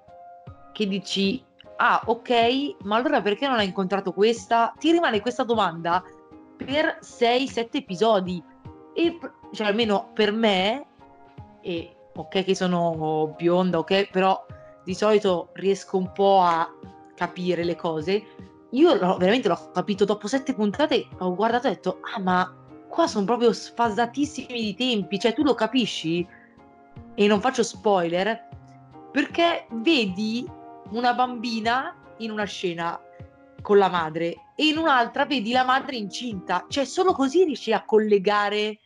[0.72, 1.44] che dici
[1.82, 6.04] "Ah, ok, ma allora perché non hai incontrato questa?" Ti rimane questa domanda
[6.56, 8.42] per 6-7 episodi
[8.94, 9.18] e
[9.52, 10.86] cioè almeno per me
[11.62, 14.46] e ok che sono bionda, ok, però
[14.84, 16.70] di solito riesco un po' a
[17.16, 18.24] capire le cose.
[18.72, 22.56] Io l'ho- veramente l'ho capito dopo sette puntate, ho guardato e ho detto, ah ma
[22.88, 26.28] qua sono proprio sfasatissimi di tempi, cioè tu lo capisci?
[27.16, 28.48] E non faccio spoiler,
[29.12, 30.48] perché vedi
[30.92, 33.00] una bambina in una scena
[33.62, 37.84] con la madre e in un'altra vedi la madre incinta, cioè solo così riesci a
[37.84, 38.80] collegare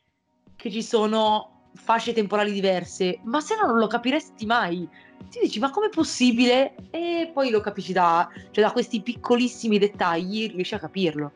[0.55, 4.87] che ci sono fasce temporali diverse, ma se no non lo capiresti mai.
[5.29, 6.75] Ti dici, ma com'è possibile?
[6.91, 11.31] E poi lo capisci da, cioè, da questi piccolissimi dettagli, riesci a capirlo.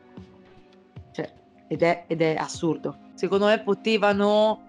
[1.12, 1.32] Cioè,
[1.68, 2.96] ed è, ed è assurdo.
[3.14, 4.62] Secondo me potevano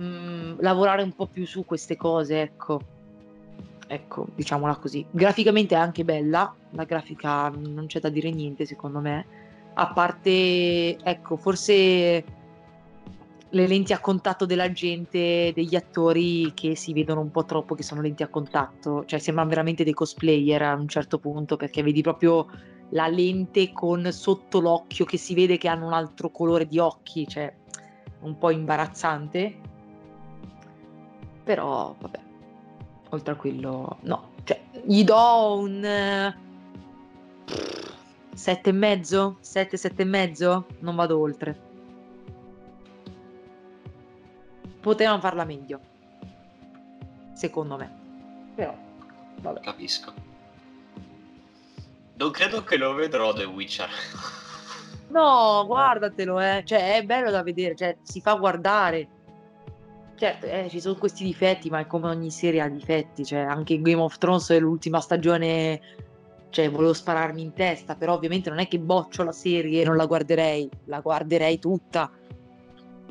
[0.00, 2.80] mm, lavorare un po' più su queste cose, ecco.
[3.92, 5.04] Ecco, diciamola così.
[5.10, 9.26] Graficamente è anche bella, la grafica non c'è da dire niente, secondo me.
[9.74, 12.24] A parte, ecco, forse
[13.50, 17.82] le lenti a contatto della gente, degli attori che si vedono un po' troppo che
[17.82, 22.00] sono lenti a contatto, cioè sembrano veramente dei cosplayer a un certo punto perché vedi
[22.00, 22.46] proprio
[22.92, 27.28] la lente con sotto l'occhio che si vede che hanno un altro colore di occhi,
[27.28, 27.54] cioè
[28.20, 29.54] un po' imbarazzante.
[31.44, 32.30] Però vabbè,
[33.12, 36.34] oltre a quello no, cioè gli do un
[38.34, 41.70] sette e mezzo, sette, sette e mezzo, non vado oltre.
[44.80, 45.80] Potevano farla meglio,
[47.34, 48.00] secondo me.
[48.56, 48.74] Però,
[49.40, 49.60] vabbè.
[49.60, 50.12] Capisco.
[52.14, 53.88] Non credo che lo vedrò The Witcher.
[55.08, 56.62] No, guardatelo, eh.
[56.64, 59.08] Cioè, è bello da vedere, cioè, si fa guardare.
[60.22, 63.24] Certo, eh, ci sono questi difetti, ma è come ogni serie ha difetti.
[63.24, 65.80] Cioè, anche Game of Thrones è l'ultima stagione,
[66.50, 69.96] cioè, volevo spararmi in testa, però ovviamente non è che boccio la serie e non
[69.96, 72.08] la guarderei, la guarderei tutta.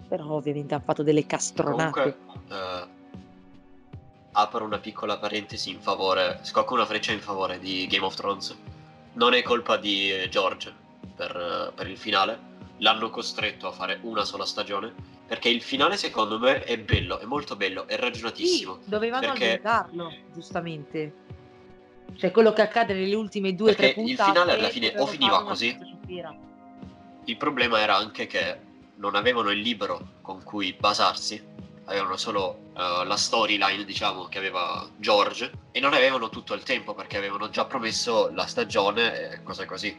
[0.07, 1.91] Però ovviamente hanno fatto delle castronate.
[1.91, 2.88] Comunque, eh,
[4.32, 8.57] apro una piccola parentesi in favore, scocco una freccia in favore di Game of Thrones.
[9.16, 10.74] Non è colpa di eh, George
[11.14, 12.39] per, per il finale,
[12.78, 17.24] l'hanno costretto a fare una sola stagione, perché il finale secondo me è bello, è
[17.24, 18.80] molto bello, è Sì, ragionatissimo.
[18.84, 21.14] dovevano perché- allungarlo, giustamente.
[22.18, 24.30] Cioè, quello che accade nelle ultime due o tre Perché il puntate.
[24.30, 25.74] finale alla fine o finiva così.
[27.24, 28.58] Il problema era anche che
[28.96, 31.42] non avevano il libro con cui basarsi,
[31.86, 36.94] avevano solo eh, la storyline, diciamo, che aveva George, e non avevano tutto il tempo
[36.94, 39.98] perché avevano già promesso la stagione e cose così.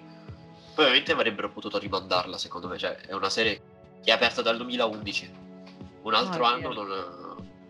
[0.74, 3.71] Poi ovviamente avrebbero potuto rimandarla, secondo me, cioè è una serie
[4.02, 5.30] che è aperta dal 2011.
[6.02, 6.88] Un altro è anno non,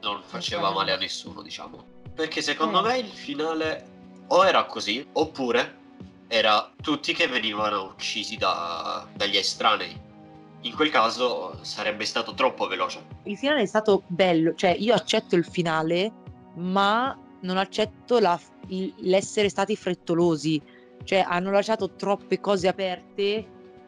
[0.01, 1.85] non faceva male a nessuno, diciamo.
[2.15, 2.89] Perché secondo Eh.
[2.89, 3.87] me il finale
[4.29, 5.81] o era così, oppure
[6.29, 10.01] era tutti che venivano uccisi da- dagli estranei.
[10.63, 13.05] In quel caso sarebbe stato troppo veloce.
[13.25, 16.11] Il finale è stato bello, cioè io accetto il finale,
[16.55, 20.61] ma non accetto la- il- l'essere stati frettolosi.
[21.05, 23.47] Cioè hanno lasciato troppe cose aperte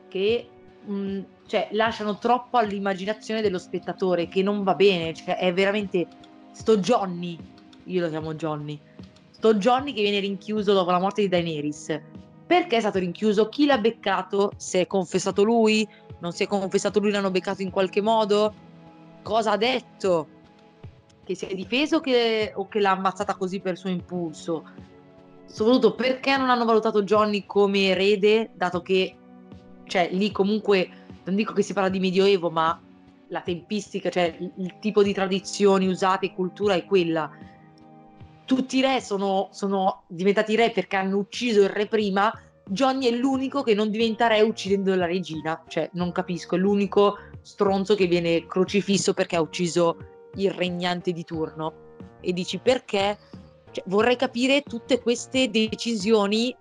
[0.09, 0.49] che
[0.85, 5.13] mh, cioè, lasciano troppo all'immaginazione dello spettatore, che non va bene.
[5.13, 6.07] Cioè, è veramente
[6.53, 7.39] sto Johnny,
[7.85, 8.81] io lo chiamo Johnny,
[9.31, 12.01] sto Johnny che viene rinchiuso dopo la morte di Daenerys.
[12.47, 13.49] Perché è stato rinchiuso?
[13.49, 14.53] Chi l'ha beccato?
[14.57, 15.87] Si è confessato lui?
[16.21, 17.11] Non si è confessato lui?
[17.11, 18.55] L'hanno beccato in qualche modo?
[19.23, 20.29] Cosa ha detto?
[21.25, 24.65] Che si è difeso che- o che l'ha ammazzata così per suo impulso?
[25.47, 29.17] Soprattutto perché non hanno valutato Johnny come erede, dato che
[29.87, 32.81] cioè lì comunque non dico che si parla di medioevo, ma
[33.29, 37.31] la tempistica, cioè il, il tipo di tradizioni usate cultura è quella.
[38.45, 42.33] Tutti i re sono, sono diventati re perché hanno ucciso il re prima.
[42.67, 45.63] Johnny è l'unico che non diventa re uccidendo la regina.
[45.67, 49.97] Cioè, non capisco, è l'unico stronzo che viene crocifisso perché ha ucciso
[50.37, 51.73] il regnante di turno.
[52.21, 53.19] E dici perché?
[53.71, 56.55] Cioè, vorrei capire tutte queste decisioni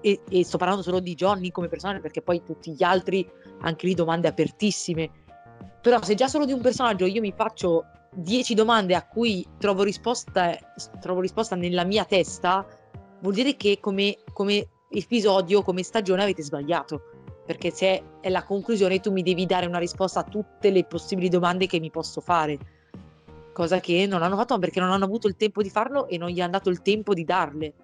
[0.00, 3.28] e, e, sto parlando solo di Johnny come personaggio perché poi tutti gli altri
[3.60, 5.10] anche lì domande apertissime.
[5.80, 9.82] Però se già solo di un personaggio io mi faccio 10 domande a cui trovo
[9.82, 10.56] risposta,
[11.00, 12.66] trovo risposta nella mia testa
[13.20, 17.02] vuol dire che come, come episodio come stagione avete sbagliato.
[17.44, 21.28] Perché se è la conclusione tu mi devi dare una risposta a tutte le possibili
[21.28, 22.58] domande che mi posso fare.
[23.54, 26.28] Cosa che non hanno fatto perché non hanno avuto il tempo di farlo e non
[26.28, 27.74] gli hanno dato il tempo di darle.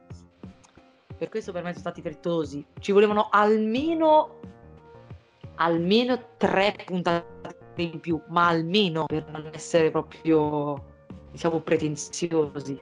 [1.16, 2.30] Per questo per me sono stati fretta
[2.78, 4.40] Ci volevano almeno
[5.56, 10.92] almeno tre puntate in più, ma almeno per non essere proprio
[11.30, 12.80] diciamo pretenziosi.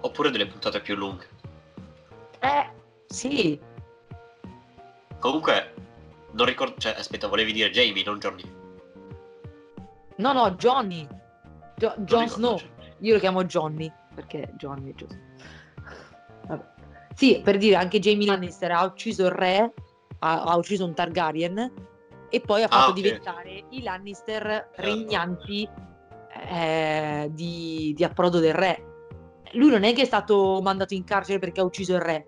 [0.00, 1.26] Oppure delle puntate più lunghe.
[2.40, 2.70] Eh,
[3.06, 3.58] sì.
[5.18, 5.74] Comunque,
[6.32, 6.74] non ricordo.
[6.78, 8.56] Cioè, aspetta, volevi dire Jamie, non Johnny.
[10.16, 11.06] No, no, Johnny.
[11.76, 12.60] Jo- Jon Snow.
[12.98, 15.16] Io lo chiamo Johnny perché Johnny è giusto.
[16.46, 16.64] Vabbè.
[17.14, 19.72] Sì, per dire, anche Jamie Lannister ha ucciso il re,
[20.20, 21.72] ha, ha ucciso un Targaryen
[22.30, 23.02] e poi ha ah, fatto ah, okay.
[23.02, 24.82] diventare i Lannister certo.
[24.82, 25.68] regnanti
[26.50, 28.84] eh, di, di approdo del re.
[29.52, 32.26] Lui non è che è stato mandato in carcere perché ha ucciso il re.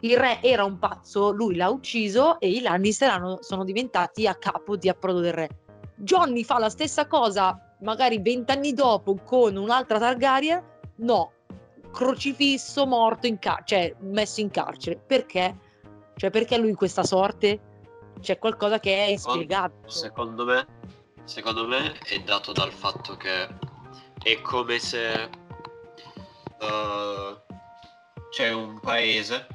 [0.00, 4.34] Il re era un pazzo, lui l'ha ucciso e i Lannister hanno, sono diventati a
[4.34, 5.48] capo di approdo del re.
[5.96, 10.62] Johnny fa la stessa cosa magari vent'anni dopo con un'altra Targaryen.
[10.96, 11.32] No,
[11.90, 15.00] crocifisso, morto in carcere, cioè messo in carcere.
[15.04, 15.56] Perché?
[16.16, 17.60] Cioè, perché lui questa sorte?
[18.20, 19.90] C'è qualcosa che è inspiegabile.
[19.90, 20.66] Secondo me,
[21.24, 23.48] secondo me è dato dal fatto che
[24.22, 25.28] è come se
[26.60, 27.38] uh,
[28.30, 29.46] c'è un paese,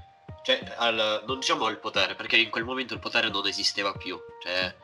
[0.43, 4.19] cioè al, non diciamo al potere, perché in quel momento il potere non esisteva più,
[4.43, 4.75] cioè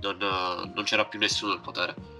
[0.00, 2.16] non, uh, non c'era più nessuno al potere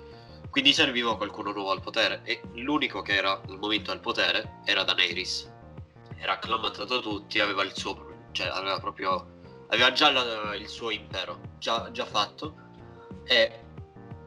[0.51, 4.83] quindi serviva qualcuno nuovo al potere e l'unico che era al momento al potere era
[4.83, 5.49] Daenerys.
[6.17, 7.95] Era acclamato da tutti, aveva il suo
[8.39, 9.37] cioè aveva proprio
[9.71, 12.55] aveva già la, il suo impero già, già fatto.
[13.25, 13.61] E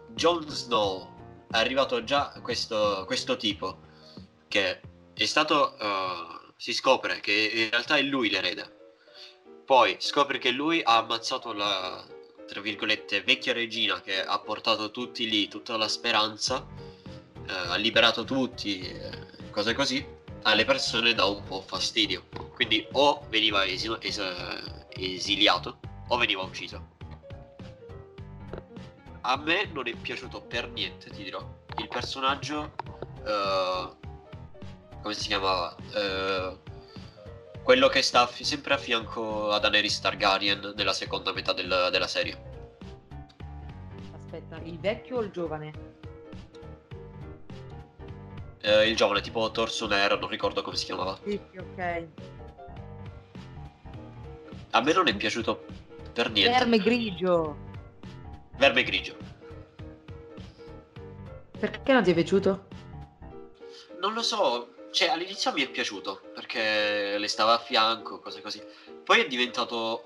[0.10, 3.80] Jon Snow è arrivato già questo, questo tipo
[4.48, 4.82] che
[5.14, 8.80] è stato uh, si scopre che in realtà è lui l'erede
[9.66, 12.06] poi scopre che lui ha ammazzato la
[12.48, 16.68] tra virgolette, vecchia regina che ha portato tutti lì, tutta la speranza,
[17.48, 20.06] eh, ha liberato tutti, eh, cose così,
[20.44, 22.28] alle persone dà un po' fastidio.
[22.54, 24.22] Quindi o veniva esil- es-
[24.90, 26.90] esiliato o veniva ucciso.
[29.22, 31.46] A me non è piaciuto per niente, ti dirò.
[31.78, 32.74] Il personaggio...
[33.24, 33.96] Uh,
[35.02, 35.76] come si chiamava?
[35.94, 36.58] Uh,
[37.62, 42.08] quello che sta f- sempre a fianco ad Daenerys Targaryen nella seconda metà del- della
[42.08, 42.50] serie.
[44.14, 46.00] Aspetta, il vecchio o il giovane?
[48.62, 51.18] Eh, il giovane, tipo Torso Nero, non ricordo come si chiamava.
[51.24, 52.08] Sì, ok.
[54.72, 55.66] A me non è piaciuto
[56.14, 56.58] per niente.
[56.58, 57.58] Verme grigio.
[58.58, 59.16] Verme grigio.
[61.60, 62.68] Perché non ti è piaciuto?
[64.00, 68.62] Non lo so, cioè, all'inizio mi è piaciuto perché le stava a fianco, cose così.
[69.04, 70.04] Poi è diventato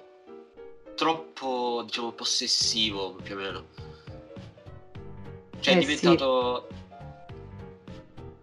[0.96, 3.66] troppo, diciamo, possessivo più o meno.
[5.60, 6.76] Cioè, eh, è diventato sì.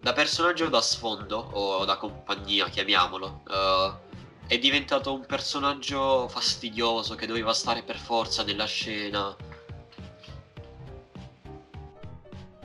[0.03, 3.42] Da personaggio da sfondo o da compagnia, chiamiamolo.
[3.46, 4.11] Uh,
[4.48, 9.34] è diventato un personaggio fastidioso che doveva stare per forza nella scena.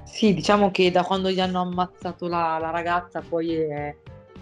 [0.03, 3.95] Sì, diciamo che da quando gli hanno ammazzato la, la ragazza poi è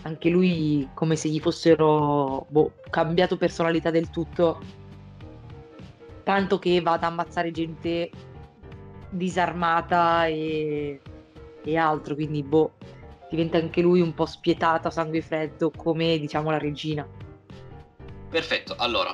[0.03, 4.61] anche lui come se gli fossero boh, cambiato personalità del tutto.
[6.23, 8.09] Tanto che va ad ammazzare gente
[9.09, 11.01] disarmata e,
[11.65, 12.75] e altro, quindi boh,
[13.29, 17.07] diventa anche lui un po' spietato a sangue freddo come diciamo la regina.
[18.29, 19.13] Perfetto, allora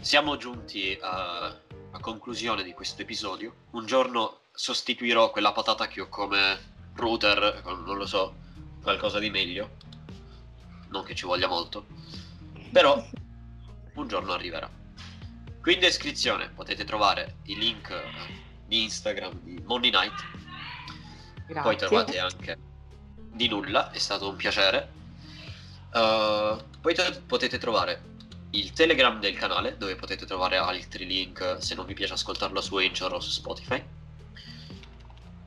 [0.00, 3.54] siamo giunti a, a conclusione di questo episodio.
[3.72, 8.34] Un giorno sostituirò quella patata che ho come router non lo so,
[8.82, 9.70] qualcosa di meglio.
[10.88, 11.86] Non che ci voglia molto.
[12.72, 13.04] Però
[13.94, 14.70] un giorno arriverà.
[15.60, 17.92] Qui in descrizione potete trovare i link
[18.66, 20.45] di Instagram di Monday Night.
[21.46, 21.62] Grazie.
[21.62, 22.58] Poi trovate anche
[23.32, 24.92] di nulla, è stato un piacere.
[25.92, 28.14] Uh, poi t- potete trovare
[28.50, 32.76] il Telegram del canale, dove potete trovare altri link se non vi piace ascoltarlo su
[32.76, 33.82] Anchor o su Spotify.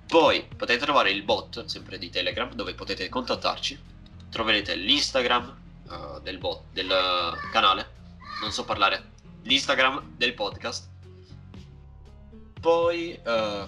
[0.08, 3.80] Poi potete trovare il bot, sempre di Telegram, dove potete contattarci.
[4.30, 7.90] Troverete l'Instagram uh, del bot, del uh, canale,
[8.42, 9.12] non so parlare,
[9.44, 10.88] l'Instagram del podcast.
[12.60, 13.18] Poi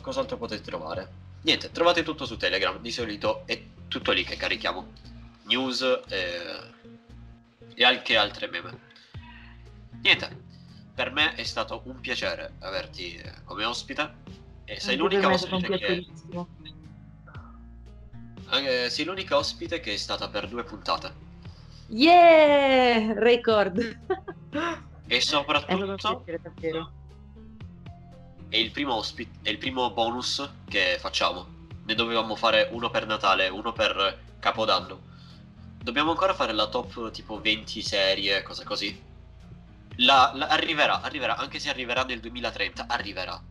[0.02, 1.21] cos'altro potete trovare?
[1.44, 4.94] Niente, trovate tutto su Telegram, di solito è tutto lì che carichiamo.
[5.46, 6.60] News e,
[7.74, 8.90] e anche altre meme.
[10.02, 10.44] Niente,
[10.94, 14.14] per me è stato un piacere averti eh, come ospite.
[14.66, 16.08] E sei l'unica ospite che...
[18.52, 21.30] eh, sei l'unica ospite che è stata per due puntate.
[21.88, 23.14] Yeah!
[23.14, 24.00] Record!
[25.08, 27.00] E soprattutto piacere.
[28.52, 31.48] È il primo ospite, è il primo bonus che facciamo.
[31.86, 35.10] Ne dovevamo fare uno per Natale, uno per Capodanno.
[35.82, 39.02] Dobbiamo ancora fare la top tipo 20 serie, cose così.
[39.98, 43.42] La, la- arriverà, arriverà, anche se arriverà nel 2030, arriverà.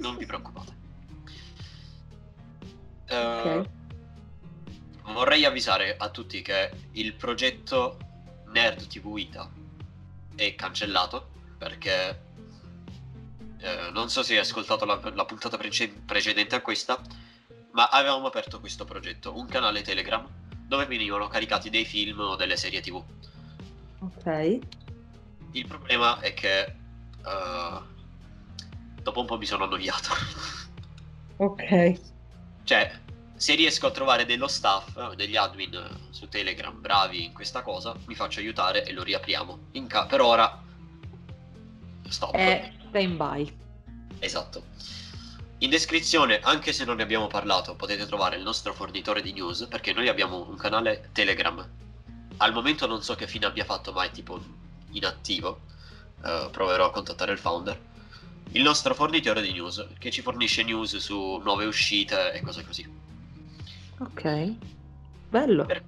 [0.00, 0.72] Non vi preoccupate.
[3.06, 3.68] Eh, Ok.
[5.12, 7.98] Vorrei avvisare a tutti che il progetto
[8.52, 9.50] Nerd TV Ita
[10.34, 11.28] è cancellato
[11.58, 12.23] perché
[13.64, 17.00] eh, non so se hai ascoltato la, la puntata prece- precedente a questa,
[17.72, 20.26] ma avevamo aperto questo progetto, un canale Telegram
[20.66, 23.02] dove venivano caricati dei film o delle serie TV.
[24.00, 24.58] Ok.
[25.52, 27.78] Il problema è che eh,
[29.02, 30.10] dopo un po' mi sono annoiato.
[31.36, 32.00] Ok.
[32.64, 33.00] cioè,
[33.34, 37.62] se riesco a trovare dello staff, eh, degli admin eh, su Telegram bravi in questa
[37.62, 39.58] cosa, mi faccio aiutare e lo riapriamo.
[39.86, 40.62] Ca- per ora,
[42.08, 42.34] stop.
[42.34, 43.52] È stand by.
[44.20, 44.62] Esatto.
[45.58, 49.66] In descrizione, anche se non ne abbiamo parlato, potete trovare il nostro fornitore di news,
[49.66, 51.66] perché noi abbiamo un canale Telegram.
[52.36, 54.40] Al momento non so che fine abbia fatto, ma è tipo
[54.92, 55.60] inattivo.
[56.24, 57.78] Eh, proverò a contattare il founder.
[58.52, 62.86] Il nostro fornitore di news, che ci fornisce news su nuove uscite e cose così.
[63.98, 64.52] Ok.
[65.28, 65.64] Bello.
[65.66, 65.84] Per-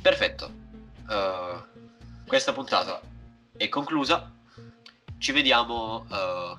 [0.00, 0.50] Perfetto.
[1.08, 1.56] Eh,
[2.26, 3.00] questa puntata
[3.56, 4.30] è conclusa.
[5.22, 6.04] Ci vediamo.
[6.10, 6.56] eh,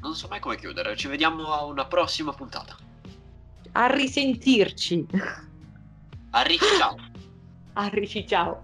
[0.00, 0.94] non so mai come chiudere.
[0.96, 2.76] Ci vediamo a una prossima puntata.
[3.72, 5.04] A risentirci.
[6.30, 6.94] Arrivi, ciao.
[7.72, 8.60] Arrici, ciao.